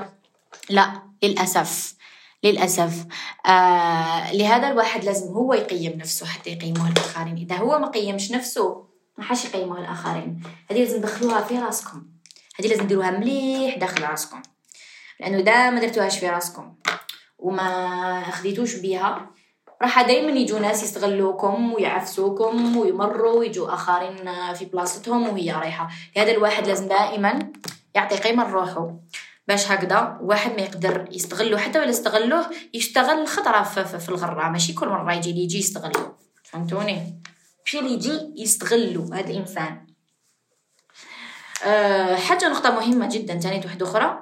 لا 0.69 1.01
للأسف. 1.23 1.95
للأسف. 2.43 3.05
آه 3.45 4.33
لهذا 4.33 4.67
الواحد 4.67 5.03
لازم 5.03 5.33
هو 5.33 5.53
يقيم 5.53 5.97
نفسه 5.97 6.25
حتى 6.25 6.49
يقيمه 6.49 6.89
الآخرين. 6.89 7.35
إذا 7.37 7.55
هو 7.55 7.79
ما 7.79 7.87
قيمش 7.87 8.31
نفسه 8.31 8.83
ما 9.17 9.23
حاش 9.23 9.45
يقيمه 9.45 9.79
الآخرين. 9.79 10.43
هذه 10.71 10.79
لازم 10.79 11.01
تدخلوها 11.01 11.41
في 11.41 11.59
راسكم. 11.59 12.05
هذه 12.59 12.67
لازم 12.67 12.87
ديروها 12.87 13.11
مليح 13.11 13.77
داخل 13.77 14.03
راسكم. 14.03 14.41
لأنه 15.19 15.37
إذا 15.37 15.69
ما 15.69 15.79
درتوهاش 15.79 16.19
في 16.19 16.29
راسكم 16.29 16.75
وما 17.39 18.31
خديتوش 18.31 18.75
بيها 18.75 19.29
راح 19.81 20.01
دايما 20.01 20.31
يجوا 20.31 20.59
ناس 20.59 20.83
يستغلوكم 20.83 21.73
ويعفسوكم 21.73 22.77
ويمروا 22.77 23.39
ويجوا 23.39 23.73
آخرين 23.73 24.53
في 24.53 24.65
بلاصتهم 24.65 25.29
وهي 25.29 25.51
رايحة. 25.51 25.89
لهذا 26.15 26.31
الواحد 26.31 26.67
لازم 26.67 26.87
دائما 26.87 27.51
يعطي 27.95 28.15
قيمة 28.15 28.49
لروحه. 28.49 28.95
باش 29.47 29.71
هكذا 29.71 30.17
واحد 30.21 30.51
ما 30.51 30.61
يقدر 30.61 31.07
يستغله 31.11 31.57
حتى 31.57 31.79
ولا 31.79 31.89
استغلوه 31.89 32.45
يشتغل 32.73 33.27
خطرة 33.27 33.63
في, 33.63 34.09
الغرة. 34.09 34.49
ماشي 34.49 34.73
كل 34.73 34.87
مرة 34.87 35.13
يجي 35.13 35.29
يجي 35.29 35.57
يستغله. 35.57 36.13
فهمتوني؟ 36.43 37.21
ماشي 37.65 37.79
اللي 37.79 37.93
يجي 37.93 38.33
يستغلوا 38.35 39.15
هذا 39.15 39.29
الإنسان. 39.29 39.87
أه 41.65 42.15
حاجة 42.15 42.49
نقطة 42.49 42.71
مهمة 42.71 43.09
جدا 43.09 43.39
ثاني 43.39 43.65
واحدة 43.65 43.85
أخرى. 43.85 44.19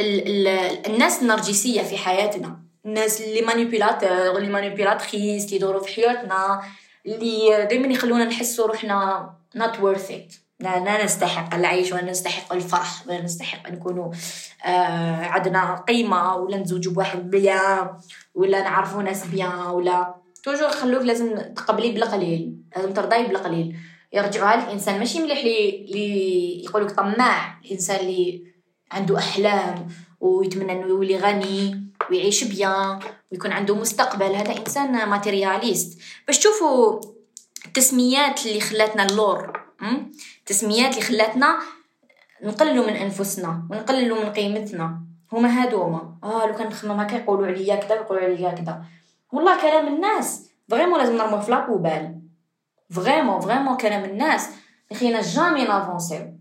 ال 0.00 0.48
الناس 0.86 1.22
النرجسية 1.22 1.82
في 1.82 1.98
حياتنا 1.98 2.60
الناس 2.86 3.20
اللي 3.20 3.42
manipulateurs 3.42 4.38
اللي 4.38 4.48
manipulatrices 4.48 5.44
اللي 5.44 5.56
يدوروا 5.56 5.82
في 5.82 5.94
حياتنا 5.94 6.62
اللي 7.06 7.66
دائما 7.70 7.86
يخلونا 7.86 8.24
نحسوا 8.24 8.66
روحنا 8.66 9.30
not 9.56 9.76
worth 9.76 10.10
it. 10.10 10.34
لا, 10.60 10.84
لا 10.84 11.04
نستحق 11.04 11.54
العيش 11.54 11.92
ولا 11.92 12.10
نستحق 12.10 12.52
الفرح 12.52 13.06
ولا 13.06 13.22
نستحق 13.22 13.70
نكونوا 13.70 14.12
آه 14.64 15.24
عندنا 15.24 15.84
قيمة 15.88 16.36
ولا 16.36 16.56
نزوجوا 16.56 16.92
بواحد 16.92 17.30
bien 17.30 17.88
ولا 18.34 18.62
نعرفوا 18.62 19.02
ناس 19.02 19.26
bien 19.26 19.58
ولا. 19.58 20.14
toujours 20.42 20.68
خلوك 20.68 21.02
لازم 21.02 21.36
تقبلي 21.36 21.92
بالقليل 21.92 22.56
لازم 22.76 22.92
ترضاي 22.92 23.26
بالقليل 23.26 23.76
يرجعوها 24.12 24.54
الانسان 24.54 24.98
ماشي 24.98 25.22
مليح 25.22 25.44
لي 25.44 25.86
لي 25.90 26.64
يقولك 26.64 26.90
طماع 26.90 27.60
الإنسان 27.64 28.00
اللي 28.00 28.44
عنده 28.92 29.18
أحلام 29.18 29.88
ويتمنى 30.20 30.72
إنه 30.72 30.86
يولي 30.86 31.16
غني. 31.16 31.83
ويعيش 32.10 32.44
bien 32.44 33.00
ويكون 33.32 33.52
عنده 33.52 33.74
مستقبل. 33.74 34.34
هذا 34.34 34.58
إنسان 34.58 35.08
matérialiste 35.08 35.98
باش 36.26 36.38
تشوفوا 36.38 37.00
التسميات 37.66 38.46
اللي 38.46 38.60
خلاتنا 38.60 39.02
اللور 39.02 39.60
التسميات 40.38 40.90
اللي 40.90 41.00
خلاتنا 41.00 41.58
نقللوا 42.42 42.86
من 42.86 42.92
أنفسنا 42.96 43.68
ونقللوا 43.70 44.24
من 44.24 44.32
قيمتنا. 44.32 45.00
هما 45.32 45.62
هادوما 45.62 46.18
آه 46.24 46.46
لو 46.46 46.54
كان 46.54 46.66
نخمم 46.66 47.00
هكا 47.00 47.16
يقولوا 47.16 47.46
عليا 47.46 47.76
كذا 47.76 47.94
يقولوا 47.94 48.22
عليا 48.22 48.50
كذا 48.50 48.84
والله 49.32 49.60
كلام 49.60 49.94
الناس 49.94 50.50
vraiment 50.68 50.98
لازم 50.98 51.16
نرموه 51.16 51.40
في 51.40 51.50
la 51.50 51.63
poubelle. 51.63 52.20
vraiment 52.90 53.40
vraiment 53.40 53.76
كلام 53.76 54.04
الناس. 54.04 54.48
حنا 54.94 55.20
jamais 55.20 55.64
ن 55.64 55.71
avancer 55.71 56.18
يو. 56.18 56.38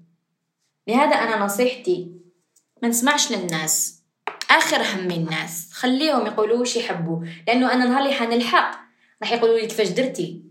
لهذا 0.88 1.16
أنا 1.16 1.46
نصيحتي 1.46 2.12
ما 2.82 2.90
نسمعش 2.90 3.32
للناس. 3.32 4.03
آخر 4.58 4.82
هم 4.82 5.12
الناس. 5.12 5.70
خليهم 5.72 6.26
يقولوا 6.26 6.58
وش 6.58 6.76
يحبوا. 6.76 7.26
لأنه 7.48 7.74
أنا 7.74 7.86
نهار 7.86 8.02
اللي 8.02 8.14
حنلحق. 8.14 8.76
راح 9.22 9.32
يقولوا 9.32 9.60
لي 9.60 9.68
كيفاش 9.68 9.90
درتي. 9.90 10.44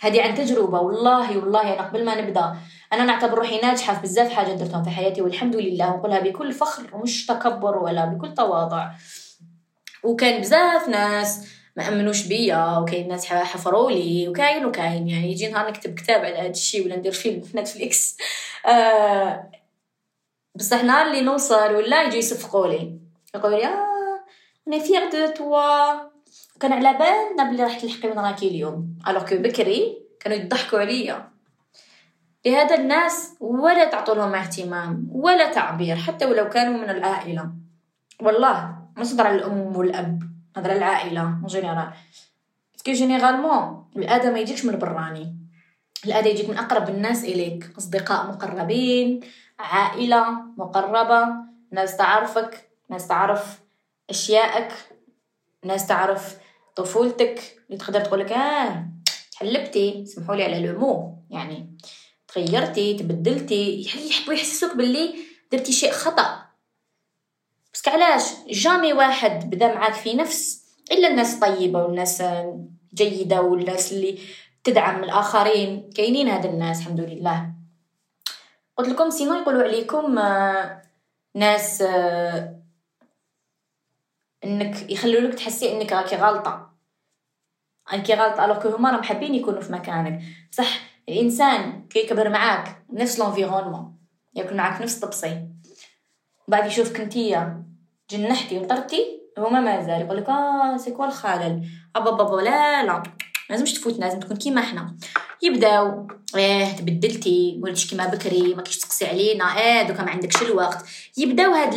هذه 0.00 0.22
عن 0.22 0.34
تجربة. 0.34 0.80
والله 0.80 1.38
والله 1.38 1.74
أنا 1.74 1.82
قبل 1.82 2.04
ما 2.04 2.20
نبدأ 2.20 2.56
أنا 2.92 3.04
نعتبر 3.04 3.38
روحي 3.38 3.60
ناجحة 3.60 3.94
في 3.94 4.02
بزاف 4.02 4.32
حاجات 4.32 4.56
درتهم 4.56 4.84
في 4.84 4.90
حياتي 4.90 5.22
والحمد 5.22 5.56
لله. 5.56 5.92
ونقولها 5.92 6.20
بكل 6.20 6.52
فخر 6.52 6.82
ومش 6.92 7.26
تكبر 7.26 7.78
ولا 7.78 8.04
بكل 8.04 8.34
تواضع. 8.34 8.90
وكان 10.02 10.40
بزاف 10.40 10.88
ناس 10.88 11.48
ما 11.76 11.88
أمنوش 11.88 12.26
بيا 12.26 12.78
وكاين 12.78 13.08
ناس 13.08 13.26
حفروا 13.26 13.90
لي 13.90 14.28
وكاين 14.28 14.66
وكاين. 14.66 15.08
يعني 15.08 15.32
يجي 15.32 15.48
نهار 15.48 15.68
نكتب 15.68 15.94
كتاب 15.94 16.24
على 16.24 16.38
هذا 16.38 16.50
الشيء 16.50 16.84
ولا 16.84 16.96
ندير 16.96 17.12
فيلم 17.12 17.40
في 17.40 17.58
نتفليكس. 17.58 18.16
آه 18.66 19.50
بصح 20.54 20.84
نهار 20.84 21.06
اللي 21.06 21.20
نوصل 21.20 21.74
ولا 21.74 22.02
يجي 22.02 22.16
يصفقوا 22.16 22.66
لي. 22.66 23.01
يقولوا 23.34 23.58
لي 23.58 23.66
آه 23.66 24.24
أنا 24.68 24.78
fière 24.78 25.10
de 25.10 25.32
toi 25.34 25.92
كان 26.60 26.72
على 26.72 26.98
بالنا 26.98 27.50
بلي 27.50 27.64
راح 27.64 27.78
تلحقي 27.80 28.08
من 28.08 28.18
راكي 28.18 28.48
اليوم. 28.48 28.98
alors 29.08 29.28
que 29.28 29.36
بكري 29.36 29.98
كانوا 30.20 30.38
يضحكوا 30.38 30.78
عليا. 30.78 31.28
لهذا 32.46 32.74
الناس 32.74 33.34
ولا 33.40 33.84
تعطوا 33.84 34.14
لهم 34.14 34.34
اهتمام 34.34 35.08
ولا 35.12 35.52
تعبير 35.52 35.96
حتى 35.96 36.26
ولو 36.26 36.48
كانوا 36.48 36.78
من 36.78 36.90
العائلة. 36.90 37.50
والله 38.22 38.76
ما 38.96 39.04
صدر 39.04 39.26
على 39.26 39.36
الأم 39.36 39.76
والأب 39.76 40.22
هذا 40.56 40.76
العائلة 40.76 41.22
en 41.22 41.46
général 41.46 41.90
parce 42.72 42.85
que 42.85 42.92
généralement 42.92 43.90
الأذى 43.96 44.30
ما 44.30 44.38
يجيكش 44.38 44.64
من 44.64 44.78
براني. 44.78 45.36
الأذى 46.04 46.30
يجيك 46.30 46.50
من 46.50 46.58
أقرب 46.58 46.88
الناس 46.88 47.24
إليك. 47.24 47.72
أصدقاء 47.78 48.26
مقربين 48.26 49.20
عائلة 49.58 50.30
مقربة 50.56 51.28
ناس 51.72 51.96
تعرفك. 51.96 52.71
ناس 52.92 53.08
تعرف 53.08 53.60
أشيائك 54.10 54.72
ناس 55.64 55.86
تعرف 55.86 56.36
طفولتك 56.76 57.58
اللي 57.66 57.78
تقدر 57.78 58.00
تقولك 58.00 58.32
آه 58.32 58.86
تحلبتي 59.32 60.06
سمحوا 60.06 60.34
لي 60.34 60.44
على 60.44 60.58
العموم 60.58 61.24
يعني 61.30 61.76
تغيرتي 62.28 62.94
تبدلتي 62.94 63.80
يحبوا 63.80 64.34
يحسسوك 64.34 64.76
باللي 64.76 65.14
درتي 65.52 65.72
شيء 65.72 65.90
خطأ. 65.92 66.42
بس 67.74 67.88
علاش؟ 67.88 68.22
جامي 68.48 68.92
واحد 68.92 69.50
بدا 69.50 69.74
معاك 69.74 69.94
في 69.94 70.14
نفس 70.14 70.62
إلا 70.92 71.08
الناس 71.08 71.40
طيبة 71.40 71.82
والناس 71.82 72.22
جيدة 72.94 73.42
والناس 73.42 73.92
اللي 73.92 74.18
تدعم 74.64 75.04
الآخرين 75.04 75.90
كاينين 75.96 76.28
هاد 76.28 76.46
الناس 76.46 76.80
الحمد 76.80 77.00
لله. 77.00 77.52
قلت 78.76 78.88
لكم 78.88 79.10
sinon 79.10 79.34
يقولوا 79.34 79.62
عليكم 79.62 80.18
آه، 80.18 80.82
ناس 81.34 81.82
آه، 81.82 82.61
إنك 84.44 84.90
يخلوا 84.90 85.20
لك 85.20 85.34
تحسي 85.34 85.72
إنك 85.72 85.92
راكي 85.92 86.16
غلطة. 86.16 86.72
راكي 87.92 88.14
غلطة 88.14 88.44
alors 88.44 88.62
que 88.62 88.68
هما 88.68 88.90
راهم 88.90 89.02
حابين 89.02 89.34
يكونوا 89.34 89.60
في 89.60 89.72
مكانك. 89.72 90.22
بصح 90.52 90.80
الإنسان 91.08 91.88
كي 91.88 91.98
يكبر 91.98 92.28
معاك 92.28 92.84
نفس 92.92 93.18
l'environnement 93.18 93.98
ياكل 94.34 94.56
معاك 94.56 94.82
نفس 94.82 94.98
طبسي 95.00 95.48
بعد 96.48 96.66
يشوفك 96.66 97.00
انتيا 97.00 97.64
جنحتي 98.10 98.58
وطرتي 98.58 99.22
هما 99.38 99.60
مازال 99.60 100.00
يقول 100.00 100.16
لك 100.16 100.28
آه 100.28 100.76
c'est 100.76 100.90
quoi 100.90 101.06
الخلل. 101.06 101.68
أبا 101.96 102.10
بابا 102.10 102.40
لا 102.40 102.84
لا. 102.84 103.02
لازمش 103.52 103.72
تفوت 103.72 103.98
لازم 103.98 104.20
تكون 104.20 104.36
كيما 104.36 104.60
إحنا 104.60 104.96
يبداو 105.42 106.06
إيه 106.36 106.76
تبدلتي 106.76 107.60
ولدش 107.62 107.90
كيما 107.90 108.06
بكري 108.06 108.54
ما 108.54 108.62
كيش 108.62 108.78
تقسي 108.78 109.06
علينا 109.06 109.44
إيه 109.44 109.82
دوكا 109.82 110.02
ما 110.02 110.10
عندكش 110.10 110.42
الوقت. 110.42 110.84
يبداو 111.16 111.52
هاد 111.52 111.74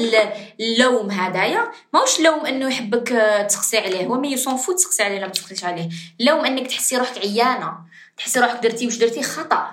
اللوم 0.60 1.12
هدايا. 1.12 1.72
ماهوش 1.94 2.20
لوم 2.20 2.46
إنه 2.46 2.68
يحبك 2.68 3.10
تقسي 3.50 3.78
عليه. 3.78 4.06
هو 4.06 4.20
mais 4.20 4.32
il 4.32 4.40
s'en 4.40 4.58
fout 4.58 4.82
تقسي 4.82 5.04
عليه 5.04 5.16
ولا 5.16 5.26
ما 5.26 5.32
تقسيش 5.32 5.64
عليه. 5.64 5.90
لوم 6.20 6.46
إنك 6.46 6.68
تحسي 6.68 6.98
روحك 6.98 7.18
عيانة. 7.18 7.78
تحسي 8.18 8.40
روحك 8.40 8.64
درتي 8.64 8.86
واش 8.86 8.98
درتي 8.98 9.24
خطأ. 9.24 9.72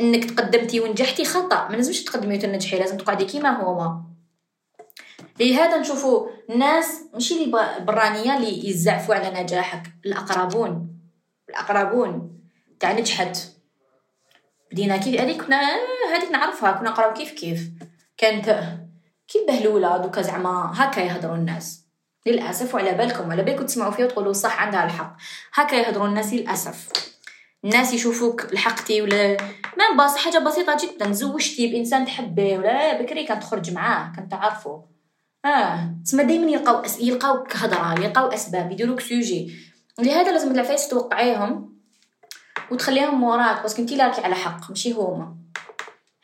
إنك 0.00 0.24
تقدمتي 0.24 0.80
ونجحتي 0.80 1.24
خطأ. 1.24 1.68
ما 1.68 1.76
لازمش 1.76 2.04
تقدمي 2.04 2.36
وتنجحي 2.36 2.78
لازم 2.78 2.96
تقعدي 2.96 3.24
كيما 3.24 3.62
هما. 3.62 4.04
لهذا 5.40 5.78
نشوفوا 5.78 6.28
الناس 6.50 6.86
ماشي 7.14 7.44
اللي 7.44 7.76
برانية 7.80 8.36
اللي 8.36 8.68
يزعفوا 8.68 9.14
على 9.14 9.42
نجاحك 9.42 9.82
الأقربون. 10.06 10.99
الأقربون 11.50 12.40
تاع 12.80 12.92
نجحت. 12.92 13.38
بدينا 14.72 14.96
كيف 14.96 15.20
هذيك 15.20 15.42
كنا 15.42 15.60
هذيك 16.14 16.30
نعرفها 16.30 16.72
كنا 16.72 16.90
نقراو 16.90 17.12
كيف 17.12 17.32
كيف. 17.32 17.70
كانت 18.16 18.64
كي 19.28 19.44
بهلوله 19.48 19.96
دوكا 19.96 20.22
زعما 20.22 20.72
هكا 20.74 21.00
يهضروا 21.00 21.36
الناس. 21.36 21.84
للأسف 22.26 22.74
وعلى 22.74 22.92
بالكم 22.92 23.28
وعلى 23.28 23.42
بالكم 23.42 23.66
تسمعوا 23.66 23.90
فيها 23.90 24.04
وتقولوا 24.04 24.32
صح 24.32 24.62
عندها 24.62 24.84
الحق. 24.84 25.16
هكا 25.54 25.74
يهضروا 25.76 26.06
الناس 26.06 26.32
للأسف. 26.32 26.88
الناس 27.64 27.94
يشوفوك 27.94 28.46
لحقتي 28.52 29.02
ولا 29.02 29.36
ما 29.76 30.04
بس 30.04 30.16
حاجة 30.16 30.38
بسيطة 30.38 30.76
جدا. 30.82 31.12
زوجتي 31.12 31.72
بإنسان 31.72 32.04
تحبه 32.04 32.58
ولا 32.58 33.02
بكري 33.02 33.24
كانت 33.24 33.42
تخرج 33.42 33.70
معاه 33.70 34.12
كانت 34.16 34.30
تعرفه 34.30 34.84
آه 35.44 35.94
تسمى 36.04 36.24
دائما 36.24 36.50
يلقاو 36.50 36.84
أس... 36.84 37.00
يلقاوك 37.00 37.56
هضره 37.56 38.04
يلقاو 38.04 38.26
أسباب 38.26 38.72
يديروك 38.72 39.00
sujet. 39.00 39.69
لهذا 40.02 40.32
لازم 40.32 40.52
العفايس 40.52 40.88
توقعيهم 40.88 41.80
وتخليهم 42.70 43.24
وراك 43.24 43.64
parce 43.64 43.76
que 43.76 43.86
نتي 43.86 43.96
راكي 43.96 44.20
على 44.20 44.34
حق 44.34 44.70
ماشي 44.70 44.92
هما. 44.92 45.36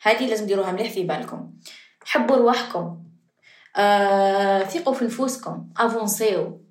هذه 0.01 0.27
لازم 0.27 0.45
ديروها 0.45 0.71
مليح 0.71 0.91
في 0.91 1.03
بالكم. 1.03 1.53
حبوا 2.05 2.35
رواحكم. 2.35 3.03
آه، 3.75 4.63
ثقوا 4.63 4.93
في 4.93 5.05
نفوسكم. 5.05 5.69
أفونسيو. 5.77 6.61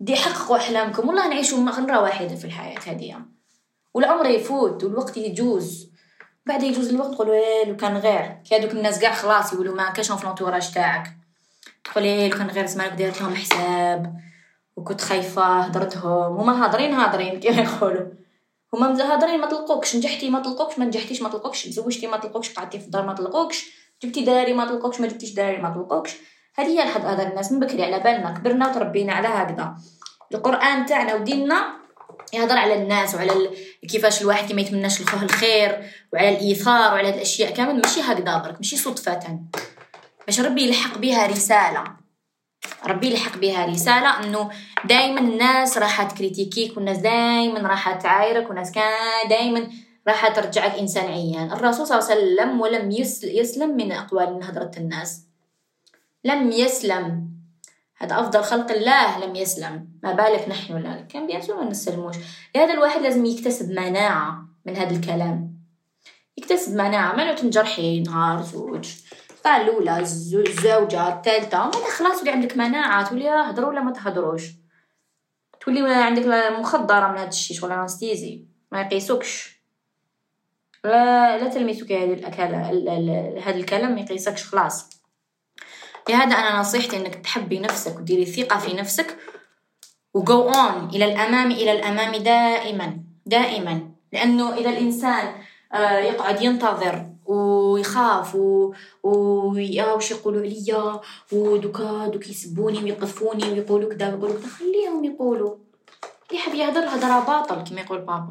دي 0.00 0.16
حققوا 0.16 0.56
أحلامكم. 0.56 1.08
والله 1.08 1.28
نعيشوا 1.28 1.58
مره 1.58 2.00
واحدة 2.00 2.36
في 2.36 2.44
الحياة 2.44 2.78
هذه 2.86 3.22
والعمر 3.94 4.26
يفوت 4.26 4.84
والوقت 4.84 5.16
يجوز. 5.16 5.92
بعد 6.46 6.62
يجوز 6.62 6.88
الوقت 6.88 7.10
نقولوا 7.10 7.34
إيه 7.34 7.64
لو 7.68 7.76
كان 7.76 7.96
غير. 7.96 8.40
كي 8.44 8.56
هذوك 8.56 8.70
الناس 8.70 8.98
كاع 8.98 9.14
خلاص 9.14 9.52
يقولوا 9.52 9.74
ما 9.74 9.90
كاش 9.90 10.12
في 10.12 10.26
l'entourage 10.26 10.72
تاعك. 10.72 11.16
تقول 11.84 12.04
إيه 12.04 12.30
لو 12.30 12.38
كان 12.38 12.46
غير 12.46 12.66
سمعك 12.66 12.92
ديرت 12.92 13.20
لهم 13.20 13.34
حساب. 13.34 14.16
وكنت 14.76 15.00
خايفة 15.00 15.42
هضرتهم 15.42 16.36
هما 16.36 16.64
هاضرين 16.64 16.92
هاضرين 16.92 17.40
كيما 17.40 17.62
يقولوا. 17.62 18.06
هما 18.74 19.12
هاضرين 19.12 19.40
ما 19.40 19.46
طلقوكش 19.46 19.96
نجحتي 19.96 20.30
ما 20.30 20.38
طلقوكش 20.38 20.78
ما 20.78 20.84
نجحتيش 20.84 21.22
ما 21.22 21.28
طلقوكش 21.28 21.64
تزوجتي 21.64 22.06
ما 22.06 22.16
طلقوكش 22.16 22.54
قعدتي 22.54 22.78
في 22.78 22.84
الدار 22.84 23.06
ما 23.06 23.12
طلقوكش 23.12 23.64
جبتي 24.02 24.24
داري 24.24 24.52
ما 24.52 24.64
طلقوكش 24.64 25.00
ما 25.00 25.06
جبتيش 25.06 25.34
داري 25.34 25.62
ما 25.62 25.70
طلقوكش 25.70 26.16
هذه 26.54 26.66
هي 26.66 26.82
الحد 26.82 27.04
هذا 27.04 27.22
الناس. 27.22 27.52
من 27.52 27.60
بكري 27.60 27.84
على 27.84 28.00
بالنا. 28.00 28.30
كبرنا 28.30 28.70
وتربينا 28.70 29.12
على 29.12 29.28
هكذا. 29.28 29.74
القرآن 30.34 30.86
تاعنا 30.86 31.14
وديننا 31.14 31.72
يهضر 32.32 32.56
على 32.56 32.74
الناس 32.74 33.14
وعلى 33.14 33.32
ال... 33.32 33.50
كيفاش 33.88 34.22
الواحد 34.22 34.52
ما 34.52 34.60
يتمناش 34.60 35.02
لخوه 35.02 35.22
الخير 35.22 35.90
وعلى 36.12 36.28
الإيثار 36.28 36.92
وعلى 36.92 37.08
الأشياء 37.08 37.54
كامل. 37.54 37.76
ماشي 37.76 38.00
هكذا 38.00 38.38
برك. 38.38 38.56
ماشي 38.56 38.76
صدفة. 38.76 39.40
باش 40.26 40.40
ربي 40.40 40.62
يلحق 40.62 40.98
بها 40.98 41.26
رسالة. 41.26 42.01
ربي 42.86 43.10
يلحق 43.10 43.36
بها 43.36 43.66
رسالة 43.66 44.24
إنه 44.24 44.50
دائما 44.84 45.20
الناس 45.20 45.78
راح 45.78 46.02
تكريتيكيك 46.02 46.76
والناس 46.76 46.98
دائما 46.98 47.68
راح 47.68 47.92
تعايرك 47.94 48.48
والناس 48.48 48.72
كان 48.72 49.28
دائما 49.28 49.68
راح 50.08 50.28
ترجعك 50.28 50.78
إنسان 50.78 51.04
عيان. 51.04 51.52
الرسول 51.52 51.86
صلى 51.86 51.98
الله 51.98 52.10
عليه 52.10 52.20
وسلم 52.20 52.60
ولم 52.60 52.90
يسلم 53.22 53.76
من 53.76 53.92
أقوال 53.92 54.40
هضره 54.42 54.70
الناس. 54.76 55.22
لم 56.24 56.50
يسلم. 56.50 57.28
هذا 57.98 58.20
أفضل 58.20 58.42
خلق 58.42 58.70
الله 58.70 59.26
لم 59.26 59.36
يسلم. 59.36 59.88
ما 60.02 60.12
بالك 60.12 60.48
نحن 60.48 60.76
لا 60.76 61.00
كان 61.00 61.26
بيان 61.26 61.40
ما 61.48 61.64
نسلموش. 61.64 62.16
لهذا 62.56 62.72
الواحد 62.72 63.00
لازم 63.00 63.24
يكتسب 63.24 63.70
مناعة 63.70 64.44
من 64.66 64.76
هذا 64.76 64.96
الكلام. 64.96 65.52
يكتسب 66.36 66.72
مناعة. 66.72 67.16
ما 67.16 67.32
تنجرحي 67.32 68.00
نهار 68.00 68.42
زوج. 68.42 68.88
طال 69.44 69.60
الأولى 69.60 69.98
الزوجة 70.00 71.08
الثالثة. 71.08 71.64
ما 71.64 71.72
خلاص 71.98 72.22
ولي 72.22 72.30
عندك 72.30 72.56
مناعة 72.56 73.08
تولي 73.08 73.28
هضروا 73.28 73.68
ولا 73.68 73.80
ما 73.80 73.92
تهضروش 73.92 74.42
تولي 75.60 75.94
عندك 75.94 76.26
مخدرة 76.60 77.08
من 77.08 77.18
هذا 77.18 77.28
الشيء 77.28 77.64
ولا 77.64 77.82
أنستيزي. 77.82 78.44
ما 78.72 78.80
يقيسوكش. 78.80 79.62
لا 80.84 81.38
لا 81.38 81.48
تلمسك 81.48 81.92
هذه 81.92 82.12
الأكلة 82.12 82.56
هذا 83.44 83.56
الكلام 83.56 83.94
ما 83.94 84.00
يقيسكش 84.00 84.44
خلاص. 84.44 84.90
لهذا 86.08 86.36
أنا 86.36 86.60
نصيحتي 86.60 86.96
إنك 86.96 87.14
تحبي 87.14 87.58
نفسك 87.58 87.96
وديري 87.96 88.26
ثقة 88.26 88.58
في 88.58 88.76
نفسك 88.76 89.16
وجو 90.14 90.48
اون 90.48 90.88
إلى 90.88 91.04
الأمام 91.04 91.50
إلى 91.50 91.72
الأمام 91.72 92.16
دائما 92.16 93.00
دائما. 93.26 93.90
لأنه 94.12 94.54
إذا 94.54 94.70
الإنسان 94.70 95.34
آه، 95.72 95.98
يقعد 95.98 96.42
ينتظر 96.42 97.11
ويخاف 97.72 98.34
و... 98.34 98.74
وش 99.02 100.10
يقولوا 100.10 100.40
عليا 100.40 101.00
ودوكا 101.32 102.08
دوك 102.12 102.28
يسبوني 102.28 102.84
ويقذفوني 102.84 103.52
ويقولوا 103.52 103.94
كذا 103.94 104.14
ويقولوا 104.14 104.36
كذا 104.36 104.48
خليهم 104.48 105.04
يقولوا 105.04 105.54
اللي 106.30 106.42
حاب 106.42 106.54
يهدر 106.54 106.80
هضره 106.80 107.20
باطل 107.20 107.70
كما 107.70 107.80
يقول 107.80 107.98
بابا. 107.98 108.28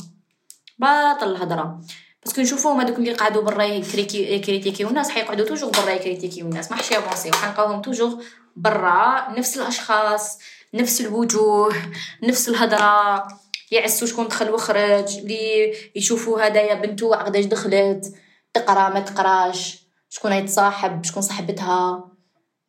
باطل 0.80 1.32
الهضرة. 1.32 1.82
parce 2.24 2.35
que 2.35 2.42
نشوفوهم 2.42 2.82
هذوك 2.82 2.98
اللي 2.98 3.14
قعدوا 3.14 3.42
برا 3.42 3.64
يكريتيكيو 3.64 4.90
الناس 4.90 5.10
حيقعدوا 5.10 5.46
toujours 5.46 5.70
برا 5.70 5.90
يكريتيكيو 5.90 6.46
الناس. 6.46 6.72
ما 6.72 6.78
حيش 6.78 6.92
يافونسيو 6.92 7.34
حنلقاوهم 7.34 7.82
toujours 7.82 8.24
برا. 8.56 9.30
نفس 9.38 9.58
الأشخاص 9.58 10.40
نفس 10.74 11.02
الوجوه 11.02 11.76
نفس 12.24 12.50
الهضرة. 12.50 13.28
يعسوا 13.72 14.08
شكون 14.08 14.28
دخل 14.28 14.50
وخرج 14.50 15.18
اللي 15.18 15.74
يشوفوا 15.96 16.48
هدايا 16.48 16.74
بنتو 16.74 17.14
عقداش 17.14 17.46
دخلت. 17.46 18.14
تقرأ 18.54 18.90
ما 18.90 19.00
تقراش 19.00 19.88
شكون 20.10 20.34
يتصاحب 20.34 21.04
شكون 21.04 21.22
صاحبتها. 21.22 22.12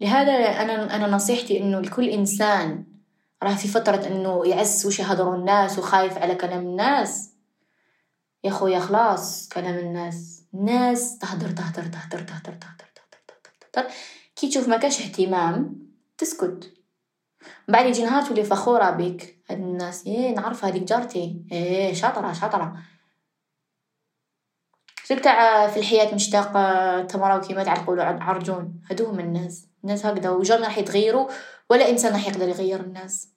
لهذا 0.01 0.33
أنا 0.33 0.97
أنا 0.97 1.07
نصيحتي 1.07 1.61
إنه 1.61 1.81
لكل 1.81 2.09
إنسان 2.09 2.85
راه 3.43 3.55
في 3.55 3.69
فترة 3.69 4.07
إنه 4.07 4.47
يعس 4.47 4.87
وش 4.87 5.01
يهضروا 5.01 5.37
الناس 5.37 5.79
وخايف 5.79 6.19
على 6.19 6.35
كلام 6.35 6.67
الناس. 6.67 7.33
يا 8.45 8.51
خويا 8.51 8.81
خلاص 8.81 9.49
كلام 9.49 9.79
الناس 9.79 10.43
الناس 10.55 11.19
تهدر 11.19 11.51
تهدر 11.51 11.83
تهدر 11.83 12.19
تهدر 12.19 12.53
تهدر 12.53 12.87
تهدر 12.95 13.71
تهدر 13.73 13.91
كي 14.37 14.49
تشوف 14.49 14.69
ما 14.69 14.77
كاش 14.77 15.01
اهتمام 15.01 15.87
تسكت. 16.19 16.73
بعد 17.69 17.87
يجي 17.87 18.03
نهار 18.03 18.23
تولي 18.23 18.45
فخورة 18.45 18.91
بك. 18.91 19.43
هاد 19.51 19.59
الناس 19.59 20.07
إيه 20.07 20.35
نعرف 20.35 20.65
هذيك 20.65 20.83
جارتي. 20.83 21.45
إيه 21.53 21.95
شاطرة 21.95 22.33
شاطرة. 22.33 22.77
زيك 25.09 25.21
تاع 25.21 25.69
في 25.69 25.77
الحياة 25.77 26.15
مشتاق 26.15 26.53
تمراو 27.07 27.41
كيما 27.41 27.65
تعرفوا 27.65 28.03
عرجون. 28.03 28.81
هادو 28.91 29.07
هم 29.07 29.21
الناس. 29.21 29.67
الناس 29.85 30.07
هكذا 30.07 30.31
و 30.31 30.36
jamais 30.36 30.65
راح 30.65 30.79
يتغيروا 30.79 31.29
ولا 31.71 31.89
إنسان 31.89 32.13
راح 32.13 32.29
يقدر 32.29 32.49
يغير 32.49 32.81
الناس. 32.81 33.29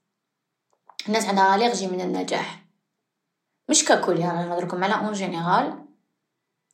الناس 1.07 1.25
عندها 1.25 1.55
allergie 1.55 1.87
من 1.87 2.01
النجاح. 2.01 2.65
مش 3.69 3.85
ككل 3.85 4.19
يعني 4.19 4.49
نهضركم 4.49 4.83
على 4.83 4.93
en 4.93 5.13
général 5.13 5.85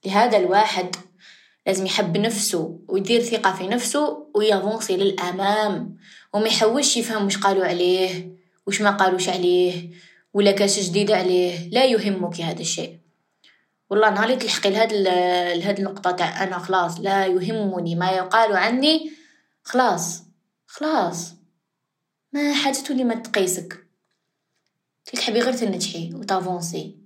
لهذا 0.06 0.38
الواحد 0.38 0.96
لازم 1.68 1.86
يحب 1.86 2.18
نفسه 2.18 2.80
ويدير 2.88 3.22
ثقة 3.22 3.54
في 3.54 3.68
نفسه 3.68 4.28
ويافونسي 4.36 4.98
للأمام 4.98 5.98
وما 6.34 6.48
يحوش 6.48 6.98
يفهم 6.98 7.26
وش 7.26 7.38
قالوا 7.38 7.66
عليه 7.66 8.36
وش 8.68 8.82
ما 8.82 8.92
قالوش 8.92 9.30
عليه 9.30 9.90
ولا 10.34 10.52
كاش 10.52 10.80
جديد 10.80 11.12
عليه. 11.12 11.70
لا 11.70 11.86
يهمك 11.86 12.42
هذا 12.42 12.62
الشيء. 12.62 13.01
والله 13.92 14.10
نهار 14.10 14.36
تلحقي 14.36 14.70
لهاد 14.70 14.94
لهاد 15.58 15.80
النقطة 15.80 16.12
تاع 16.12 16.44
أنا 16.44 16.58
خلاص 16.58 17.00
لا 17.00 17.26
يهمني 17.26 17.96
ما 17.96 18.12
يقال 18.12 18.58
عني 18.58 19.12
خلاص 19.64 20.24
خلاص. 20.68 21.34
ما 22.34 22.54
حاجة 22.54 22.78
تولي 22.88 23.04
ما 23.04 23.16
تقيسك. 23.16 23.88
تحبي 25.14 25.40
غير 25.40 25.54
تنجحي 25.54 26.14
وتافونسي 26.14 26.98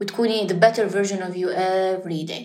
وتكوني 0.00 0.48
the 0.48 0.52
better 0.52 0.88
version 0.92 1.20
of 1.22 1.34
you 1.36 1.48
every 1.48 2.30
day. 2.30 2.44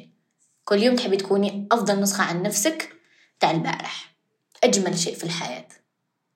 كل 0.65 0.83
يوم 0.83 0.95
تحبي 0.95 1.17
تكوني 1.17 1.67
أفضل 1.71 2.01
نسخة 2.01 2.23
عن 2.23 2.41
نفسك 2.41 2.95
تاع 3.39 3.51
البارح. 3.51 4.15
أجمل 4.63 4.99
شيء 4.99 5.15
في 5.15 5.23
الحياة 5.23 5.67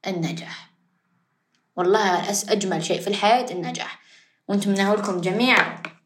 النجاح. 0.08 0.72
والله 1.76 2.32
أجمل 2.50 2.86
شيء 2.86 3.02
في 3.02 3.08
الحياة 3.08 3.52
النجاح. 3.52 4.00
ونتمنى 4.48 4.84
لكم 4.94 5.22
جميعا. 5.22 5.99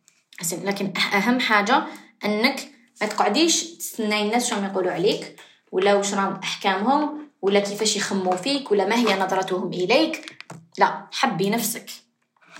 لكن 0.64 0.94
أهم 1.14 1.40
حاجة 1.40 1.84
أنك 2.26 2.70
ما 3.02 3.08
تقعديش 3.08 3.64
تستناي 3.64 4.22
الناس 4.22 4.50
شو 4.50 4.56
يقولوا 4.56 4.92
عليك 4.92 5.40
ولا 5.72 5.96
وش 5.96 6.14
راهم 6.14 6.40
أحكامهم 6.44 7.30
ولا 7.42 7.60
كيفاش 7.60 7.96
يخموا 7.96 8.36
فيك 8.36 8.72
ولا 8.72 8.86
ما 8.86 8.96
هي 8.96 9.20
نظرتهم 9.20 9.74
إليك. 9.74 10.38
لا 10.78 11.08
حبي 11.12 11.50
نفسك. 11.50 11.90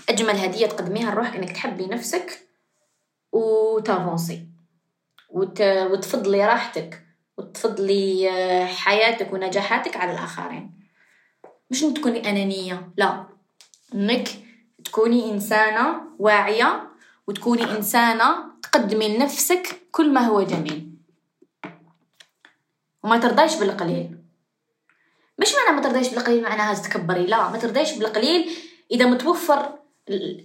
أجمل 0.08 0.36
هدية 0.36 0.66
تقدميها 0.66 1.10
لروحك 1.10 1.36
إنك 1.36 1.52
تحبي 1.52 1.86
نفسك 1.86 2.48
وتافونسي 3.32 4.46
وت... 5.30 5.60
وتفضلي 5.60 6.46
راحتك 6.46 7.06
وتفضلي 7.38 8.30
آه، 8.30 8.66
حياتك 8.66 9.32
ونجاحاتك 9.32 9.96
على 9.96 10.12
الآخرين. 10.12 10.70
مش 11.70 11.84
إنك 11.84 11.96
تكوني 11.96 12.30
أنانية 12.30 12.92
لا. 12.96 13.26
إنك 13.94 14.28
تكوني 14.84 15.30
إنسانة 15.30 16.00
واعية 16.18 16.93
وتكوني 17.26 17.76
إنسانة 17.76 18.36
تقدمي 18.62 19.16
لنفسك 19.16 19.80
كل 19.90 20.12
ما 20.12 20.20
هو 20.20 20.42
جميل. 20.42 20.90
وما 23.02 23.18
ترضاش 23.18 23.56
بالقليل. 23.56 24.18
مش 25.38 25.48
معنى 25.54 25.76
ما 25.76 25.82
ترضيش 25.82 26.08
بالقليل 26.08 26.42
معناها 26.42 26.74
تتكبري 26.74 27.26
لا 27.26 27.50
ما 27.50 27.58
ترضيش 27.58 27.92
بالقليل 27.92 28.50
إذا 28.90 29.06
متوفر 29.06 29.78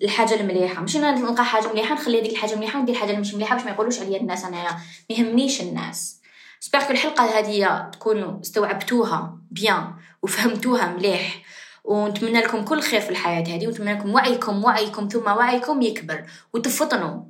الحاجة 0.03 0.33
المليحة. 0.33 0.81
مش 0.81 0.97
أنا 0.97 1.11
نلقى 1.11 1.45
حاجة 1.45 1.67
مليحة 1.67 1.95
نخلي 1.95 2.21
هذيك 2.21 2.31
الحاجة 2.31 2.53
المليحه 2.53 2.79
وندير 2.79 2.95
الحاجة 2.95 3.15
مش 3.19 3.33
مليحة 3.33 3.55
باش 3.55 3.65
ما 3.65 3.71
يقولوش 3.71 3.99
عليا 3.99 4.19
الناس 4.19 4.45
انايا 4.45 4.71
ما 4.71 5.15
يهمنيش 5.15 5.61
الناس. 5.61 6.21
سبيغ 6.59 6.91
الحلقة 6.91 7.39
هذه 7.39 7.89
تكونوا 7.91 8.41
استوعبتوها 8.41 9.37
بيان 9.51 9.93
وفهمتوها 10.21 10.93
مليح. 10.93 11.41
ونتمنى 11.83 12.39
لكم 12.39 12.65
كل 12.65 12.81
خير 12.81 13.01
في 13.01 13.09
الحياة 13.09 13.41
هذه 13.41 13.67
ونتمنى 13.67 13.93
لكم 13.93 14.13
وعيكم 14.13 14.63
وعيكم 14.63 15.07
ثم 15.07 15.27
وعيكم 15.27 15.81
يكبر 15.81 16.25
وتفطنوا 16.53 17.21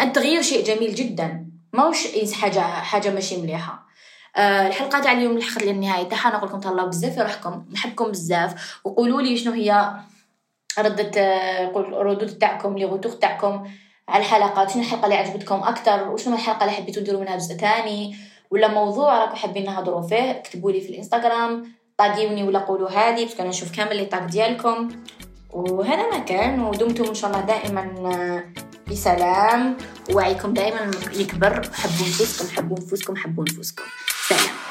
التغيير 0.00 0.42
شيء 0.42 0.64
جميل 0.64 0.94
جدا. 0.94 1.46
ماوش 1.72 2.06
حاجة 2.32 2.60
حاجة 2.60 3.10
ماشي 3.10 3.42
مليحة. 3.42 3.86
آه، 4.36 4.66
الحلقة 4.66 5.00
تاع 5.00 5.12
اليوم 5.12 5.38
لحقت 5.38 5.62
للنهايه 5.62 6.08
تاعها 6.08 6.36
نقول 6.36 6.48
لكم 6.48 6.60
تهلاو 6.60 6.86
بزاف 6.86 7.14
في 7.14 7.20
روحكم. 7.20 7.64
نحبكم 7.72 8.10
بزاف. 8.10 8.80
وقولوا 8.84 9.22
لي 9.22 9.36
شنو 9.36 9.52
هي 9.52 9.94
ردة 10.78 11.20
آه، 11.20 11.72
ردود 11.76 12.38
تاعكم 12.38 12.78
لي 12.78 12.84
غوتوغ 12.84 13.12
تاعكم 13.12 13.70
على 14.08 14.20
الحلقات 14.24 14.70
شنو 14.70 14.82
الحلقة 14.82 15.04
اللي 15.04 15.16
عجبتكم 15.16 15.54
أكثر 15.54 16.08
وشنو 16.08 16.34
الحلقة 16.34 16.64
اللي 16.64 16.76
حبيتوا 16.76 17.02
ديروا 17.02 17.20
منها 17.20 17.36
جزء 17.36 17.54
ثاني؟ 17.54 18.16
ولا 18.50 18.68
موضوع 18.68 19.18
راكم 19.18 19.36
حابين 19.36 19.64
نهضروا 19.64 20.02
فيه 20.02 20.30
اكتبوا 20.30 20.72
لي 20.72 20.80
في 20.80 20.88
الإنستغرام. 20.88 21.72
طاقيوني 21.98 22.42
ولا 22.42 22.58
قولوا 22.58 22.90
هذه 22.90 23.24
باش 23.24 23.40
أنا 23.40 23.48
نشوف 23.48 23.72
كامل 23.72 23.96
لي 23.96 24.04
طاق 24.04 24.24
ديالكم. 24.24 24.88
وهذا 25.50 26.10
ما 26.10 26.18
كان 26.18 26.60
ودمتم 26.60 27.04
إن 27.04 27.14
شاء 27.14 27.30
الله 27.30 27.40
دائما 27.40 27.80
آه، 27.80 28.44
بسلام. 28.90 29.76
وعيكم 30.12 30.54
دائما 30.54 30.90
يكبر 31.12 31.70
حبوا 31.74 32.06
نفوسكم 32.06 32.56
حبوا 32.56 32.78
نفوسكم 32.78 33.16
حبوا 33.16 33.44
نفوسكم. 33.44 33.84
سلام. 34.28 34.65